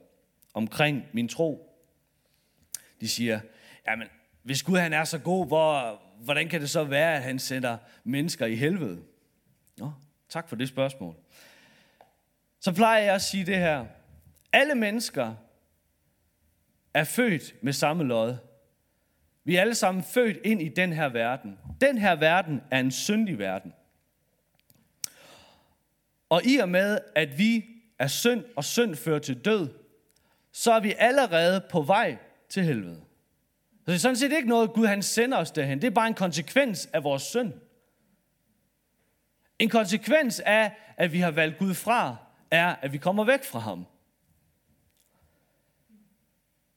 omkring 0.55 1.05
min 1.13 1.29
tro. 1.29 1.73
De 3.01 3.09
siger, 3.09 3.41
jamen, 3.89 4.09
hvis 4.43 4.63
Gud 4.63 4.79
han 4.79 4.93
er 4.93 5.05
så 5.05 5.19
god, 5.19 5.47
hvor, 5.47 6.03
hvordan 6.25 6.49
kan 6.49 6.61
det 6.61 6.71
så 6.71 6.85
være, 6.85 7.17
at 7.17 7.23
han 7.23 7.39
sender 7.39 7.77
mennesker 8.05 8.47
i 8.47 8.55
helvede? 8.55 9.03
Nå, 9.79 9.93
tak 10.29 10.49
for 10.49 10.57
det 10.57 10.69
spørgsmål. 10.69 11.17
Så 12.61 12.73
plejer 12.73 13.05
jeg 13.05 13.15
at 13.15 13.23
sige 13.23 13.47
det 13.47 13.57
her. 13.57 13.87
Alle 14.53 14.75
mennesker 14.75 15.35
er 16.95 17.05
født 17.05 17.55
med 17.63 17.73
samme 17.73 18.05
lod. 18.05 18.37
Vi 19.45 19.57
er 19.57 19.61
alle 19.61 19.75
sammen 19.75 20.05
født 20.05 20.39
ind 20.45 20.63
i 20.63 20.69
den 20.69 20.93
her 20.93 21.09
verden. 21.09 21.59
Den 21.81 21.99
her 21.99 22.17
verden 22.17 22.63
er 22.71 22.81
en 22.81 22.91
syndig 22.91 23.39
verden. 23.39 23.73
Og 26.29 26.45
i 26.45 26.57
og 26.57 26.69
med, 26.69 26.99
at 27.15 27.39
vi 27.39 27.65
er 27.99 28.07
synd, 28.07 28.45
og 28.57 28.65
synd 28.65 28.95
fører 28.95 29.19
til 29.19 29.45
død, 29.45 29.69
så 30.53 30.73
er 30.73 30.81
vi 30.81 30.95
allerede 30.99 31.65
på 31.71 31.83
vej 31.83 32.17
til 32.49 32.63
helvede. 32.63 33.06
Så 33.87 33.91
det 33.91 33.97
er 33.97 34.01
sådan 34.01 34.17
set 34.17 34.33
ikke 34.33 34.49
noget, 34.49 34.73
Gud 34.73 34.87
han 34.87 35.03
sender 35.03 35.39
os 35.39 35.51
derhen. 35.51 35.81
Det 35.81 35.87
er 35.87 35.91
bare 35.91 36.07
en 36.07 36.15
konsekvens 36.15 36.89
af 36.93 37.05
vores 37.05 37.23
synd. 37.23 37.53
En 39.59 39.69
konsekvens 39.69 40.41
af, 40.41 40.73
at 40.97 41.13
vi 41.13 41.19
har 41.19 41.31
valgt 41.31 41.59
Gud 41.59 41.75
fra, 41.75 42.17
er, 42.51 42.75
at 42.75 42.93
vi 42.93 42.99
kommer 42.99 43.25
væk 43.25 43.45
fra 43.45 43.59
ham. 43.59 43.87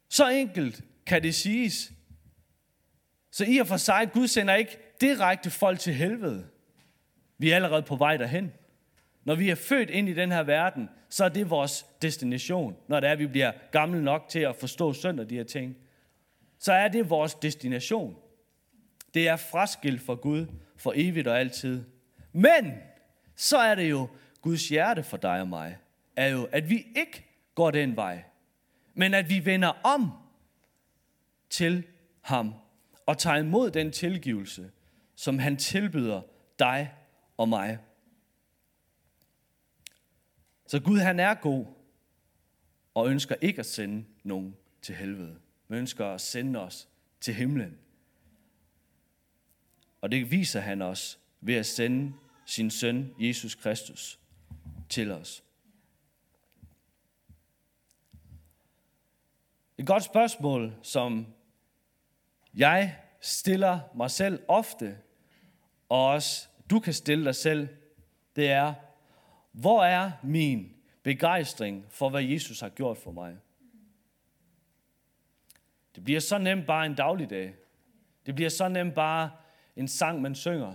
Så 0.09 0.27
enkelt 0.27 0.81
kan 1.05 1.23
det 1.23 1.35
siges. 1.35 1.91
Så 3.31 3.45
i 3.47 3.57
og 3.57 3.67
for 3.67 3.77
sig, 3.77 4.09
Gud 4.13 4.27
sender 4.27 4.55
ikke 4.55 4.77
direkte 5.01 5.49
folk 5.49 5.79
til 5.79 5.93
helvede. 5.93 6.47
Vi 7.37 7.51
er 7.51 7.55
allerede 7.55 7.83
på 7.83 7.95
vej 7.95 8.17
derhen. 8.17 8.53
Når 9.23 9.35
vi 9.35 9.49
er 9.49 9.55
født 9.55 9.89
ind 9.89 10.09
i 10.09 10.13
den 10.13 10.31
her 10.31 10.43
verden, 10.43 10.89
så 11.09 11.25
er 11.25 11.29
det 11.29 11.49
vores 11.49 11.85
destination. 12.01 12.75
Når 12.87 12.99
det 12.99 13.07
er, 13.07 13.11
at 13.11 13.19
vi 13.19 13.27
bliver 13.27 13.51
gamle 13.71 14.03
nok 14.03 14.25
til 14.29 14.39
at 14.39 14.55
forstå 14.55 14.93
synd 14.93 15.19
og 15.19 15.29
de 15.29 15.35
her 15.35 15.43
ting, 15.43 15.77
så 16.59 16.73
er 16.73 16.87
det 16.87 17.09
vores 17.09 17.35
destination. 17.35 18.15
Det 19.13 19.27
er 19.27 19.35
fraskilt 19.35 20.01
fra 20.01 20.13
Gud 20.13 20.45
for 20.77 20.93
evigt 20.95 21.27
og 21.27 21.39
altid. 21.39 21.83
Men 22.33 22.73
så 23.35 23.57
er 23.57 23.75
det 23.75 23.89
jo 23.89 24.07
Guds 24.41 24.69
hjerte 24.69 25.03
for 25.03 25.17
dig 25.17 25.41
og 25.41 25.47
mig, 25.47 25.77
er 26.15 26.27
jo, 26.27 26.47
at 26.51 26.69
vi 26.69 26.87
ikke 26.95 27.25
går 27.55 27.71
den 27.71 27.95
vej, 27.95 28.23
men 28.93 29.13
at 29.13 29.29
vi 29.29 29.45
vender 29.45 29.67
om 29.83 30.11
til 31.49 31.83
ham 32.21 32.53
og 33.05 33.17
tager 33.17 33.37
imod 33.37 33.71
den 33.71 33.91
tilgivelse, 33.91 34.71
som 35.15 35.39
han 35.39 35.57
tilbyder 35.57 36.21
dig 36.59 36.93
og 37.37 37.49
mig. 37.49 37.77
Så 40.67 40.79
Gud 40.79 40.99
han 40.99 41.19
er 41.19 41.33
god 41.33 41.65
og 42.93 43.09
ønsker 43.09 43.35
ikke 43.41 43.59
at 43.59 43.65
sende 43.65 44.05
nogen 44.23 44.55
til 44.81 44.95
helvede, 44.95 45.39
men 45.69 45.79
ønsker 45.79 46.05
at 46.05 46.21
sende 46.21 46.59
os 46.59 46.87
til 47.19 47.33
himlen. 47.33 47.77
Og 50.01 50.11
det 50.11 50.31
viser 50.31 50.59
han 50.59 50.81
os 50.81 51.19
ved 51.41 51.55
at 51.55 51.65
sende 51.65 52.13
sin 52.45 52.71
søn, 52.71 53.13
Jesus 53.19 53.55
Kristus, 53.55 54.19
til 54.89 55.11
os. 55.11 55.43
Et 59.77 59.87
godt 59.87 60.03
spørgsmål, 60.03 60.75
som 60.81 61.27
jeg 62.53 62.97
stiller 63.21 63.79
mig 63.95 64.11
selv 64.11 64.43
ofte, 64.47 64.97
og 65.89 66.05
også 66.05 66.47
du 66.69 66.79
kan 66.79 66.93
stille 66.93 67.25
dig 67.25 67.35
selv, 67.35 67.67
det 68.35 68.49
er, 68.49 68.73
hvor 69.51 69.83
er 69.83 70.11
min 70.23 70.73
begejstring 71.03 71.85
for, 71.89 72.09
hvad 72.09 72.23
Jesus 72.23 72.59
har 72.59 72.69
gjort 72.69 72.97
for 72.97 73.11
mig? 73.11 73.37
Det 75.95 76.03
bliver 76.03 76.19
så 76.19 76.37
nemt 76.37 76.65
bare 76.67 76.85
en 76.85 76.95
dagligdag. 76.95 77.53
Det 78.25 78.35
bliver 78.35 78.49
så 78.49 78.67
nemt 78.67 78.93
bare 78.93 79.29
en 79.75 79.87
sang, 79.87 80.21
man 80.21 80.35
synger. 80.35 80.73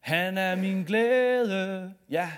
Han 0.00 0.38
er 0.38 0.56
min 0.56 0.84
glæde. 0.84 1.94
Ja. 2.10 2.30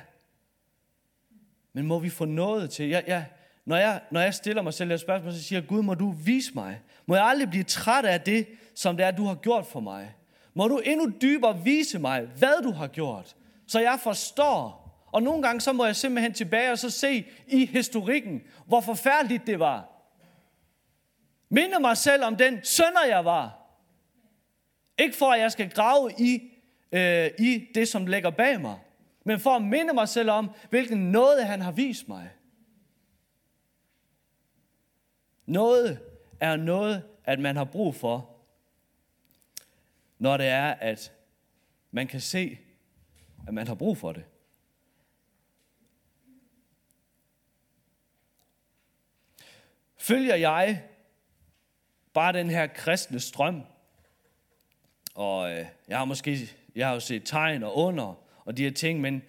Men 1.73 1.87
må 1.87 1.99
vi 1.99 2.11
få 2.11 2.25
noget 2.25 2.71
til? 2.71 2.89
Ja, 2.89 3.01
ja. 3.07 3.25
Når, 3.65 3.77
jeg, 3.77 4.01
når 4.11 4.21
jeg 4.21 4.35
stiller 4.35 4.63
mig 4.63 4.75
selv 4.75 4.91
et 4.91 5.01
spørgsmål, 5.01 5.33
så 5.33 5.43
siger 5.43 5.61
jeg, 5.61 5.69
Gud, 5.69 5.83
må 5.83 5.95
du 5.95 6.11
vise 6.11 6.55
mig. 6.55 6.81
Må 7.07 7.15
jeg 7.15 7.25
aldrig 7.25 7.51
blive 7.51 7.65
træt 7.65 8.05
af 8.05 8.21
det, 8.21 8.47
som 8.75 8.97
det 8.97 9.07
er, 9.07 9.11
du 9.11 9.25
har 9.25 9.35
gjort 9.35 9.67
for 9.67 9.81
mig. 9.81 10.15
Må 10.55 10.69
du 10.69 10.79
endnu 10.79 11.13
dybere 11.23 11.65
vise 11.65 11.99
mig, 11.99 12.23
hvad 12.39 12.63
du 12.63 12.71
har 12.71 12.87
gjort, 12.87 13.37
så 13.67 13.81
jeg 13.81 13.99
forstår. 14.03 14.83
Og 15.13 15.23
nogle 15.23 15.43
gange 15.43 15.61
så 15.61 15.73
må 15.73 15.85
jeg 15.85 15.97
simpelthen 15.97 16.33
tilbage 16.33 16.73
og 16.73 16.79
så 16.79 16.91
se 16.91 17.27
i 17.47 17.67
historikken, 17.67 18.43
hvor 18.67 18.81
forfærdeligt 18.81 19.47
det 19.47 19.59
var. 19.59 19.92
Minde 21.55 21.81
mig 21.81 21.97
selv 21.97 22.25
om 22.25 22.37
den 22.37 22.65
sønder, 22.65 23.05
jeg 23.09 23.25
var. 23.25 23.59
Ikke 24.99 25.17
for, 25.17 25.33
at 25.33 25.41
jeg 25.41 25.53
skal 25.53 25.71
grave 25.71 26.13
i, 26.19 26.53
øh, 26.93 27.31
i 27.39 27.69
det, 27.75 27.89
som 27.89 28.07
ligger 28.07 28.31
bag 28.31 28.61
mig, 28.61 28.79
men 29.25 29.41
for 29.41 29.51
at 29.51 29.63
minde 29.63 29.95
mig 29.95 30.09
selv 30.09 30.31
om, 30.31 30.51
hvilken 30.71 31.13
noget 31.13 31.47
han 31.47 31.61
har 31.61 31.73
vist 31.73 32.09
mig. 32.09 32.31
Noget 35.47 36.01
er 36.41 36.57
noget, 36.57 37.03
at 37.25 37.39
man 37.39 37.57
har 37.57 37.65
brug 37.65 37.95
for, 37.95 38.37
når 40.19 40.37
det 40.37 40.47
er, 40.47 40.71
at 40.71 41.13
man 41.91 42.07
kan 42.07 42.21
se, 42.21 42.59
at 43.47 43.55
man 43.55 43.67
har 43.67 43.75
brug 43.75 43.99
for 43.99 44.13
det. 44.13 44.25
Følger 49.97 50.35
jeg 50.35 50.89
bare 52.15 52.33
den 52.33 52.51
her 52.51 52.67
kristne 52.67 53.21
strøm, 53.21 53.63
og 55.15 55.51
øh, 55.51 55.67
jeg 55.89 55.99
har 55.99 56.05
måske 56.05 56.49
jeg 56.75 56.87
har 56.87 56.95
jo 56.95 57.01
set 57.01 57.23
tegn 57.25 57.63
og 57.63 57.77
under 57.77 58.15
og 58.45 58.57
de 58.57 58.63
her 58.63 58.71
ting, 58.71 59.01
men 59.01 59.23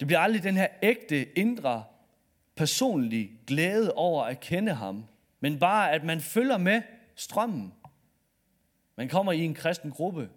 det 0.00 0.06
bliver 0.06 0.20
aldrig 0.20 0.42
den 0.42 0.56
her 0.56 0.68
ægte, 0.82 1.38
indre, 1.38 1.84
personlige 2.56 3.30
glæde 3.46 3.94
over 3.94 4.24
at 4.24 4.40
kende 4.40 4.74
ham, 4.74 5.04
men 5.40 5.58
bare 5.58 5.92
at 5.92 6.04
man 6.04 6.20
følger 6.20 6.58
med 6.58 6.82
strømmen. 7.14 7.74
Man 8.96 9.08
kommer 9.08 9.32
i 9.32 9.40
en 9.40 9.54
kristen 9.54 9.90
gruppe, 9.90 10.30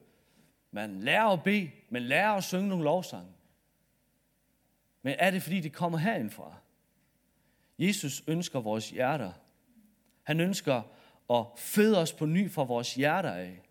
man 0.71 0.99
lærer 0.99 1.27
at 1.27 1.43
bede, 1.43 1.71
man 1.89 2.01
lærer 2.01 2.31
at 2.31 2.43
synge 2.43 2.67
nogle 2.67 2.83
lovsange. 2.83 3.31
Men 5.01 5.15
er 5.19 5.31
det 5.31 5.43
fordi, 5.43 5.59
det 5.59 5.73
kommer 5.73 5.97
herindfra? 5.97 6.55
Jesus 7.79 8.23
ønsker 8.27 8.59
vores 8.59 8.89
hjerter. 8.89 9.31
Han 10.23 10.39
ønsker 10.39 10.81
at 11.29 11.45
føde 11.57 11.97
os 11.97 12.13
på 12.13 12.25
ny 12.25 12.51
fra 12.51 12.63
vores 12.63 12.95
hjerter 12.95 13.31
af. 13.31 13.61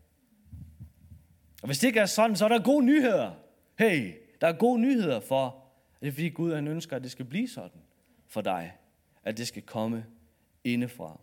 Og 1.63 1.67
hvis 1.67 1.79
det 1.79 1.87
ikke 1.87 2.01
er 2.01 2.07
sådan, 2.07 2.37
så 2.37 2.45
er 2.45 2.49
der 2.49 2.63
gode 2.63 2.85
nyheder. 2.85 3.33
Hey, 3.79 4.15
der 4.41 4.47
er 4.47 4.53
gode 4.53 4.81
nyheder 4.81 5.21
for, 5.21 5.47
at 5.95 6.01
det 6.01 6.09
er 6.09 6.13
fordi 6.13 6.29
Gud 6.29 6.55
han 6.55 6.69
ønsker, 6.69 6.97
at 6.97 7.03
det 7.03 7.11
skal 7.11 7.25
blive 7.25 7.49
sådan 7.49 7.81
for 8.27 8.41
dig. 8.41 8.77
At 9.25 9.39
det 9.39 9.49
skal 9.49 9.63
komme 9.63 10.07
indefra. 10.65 11.21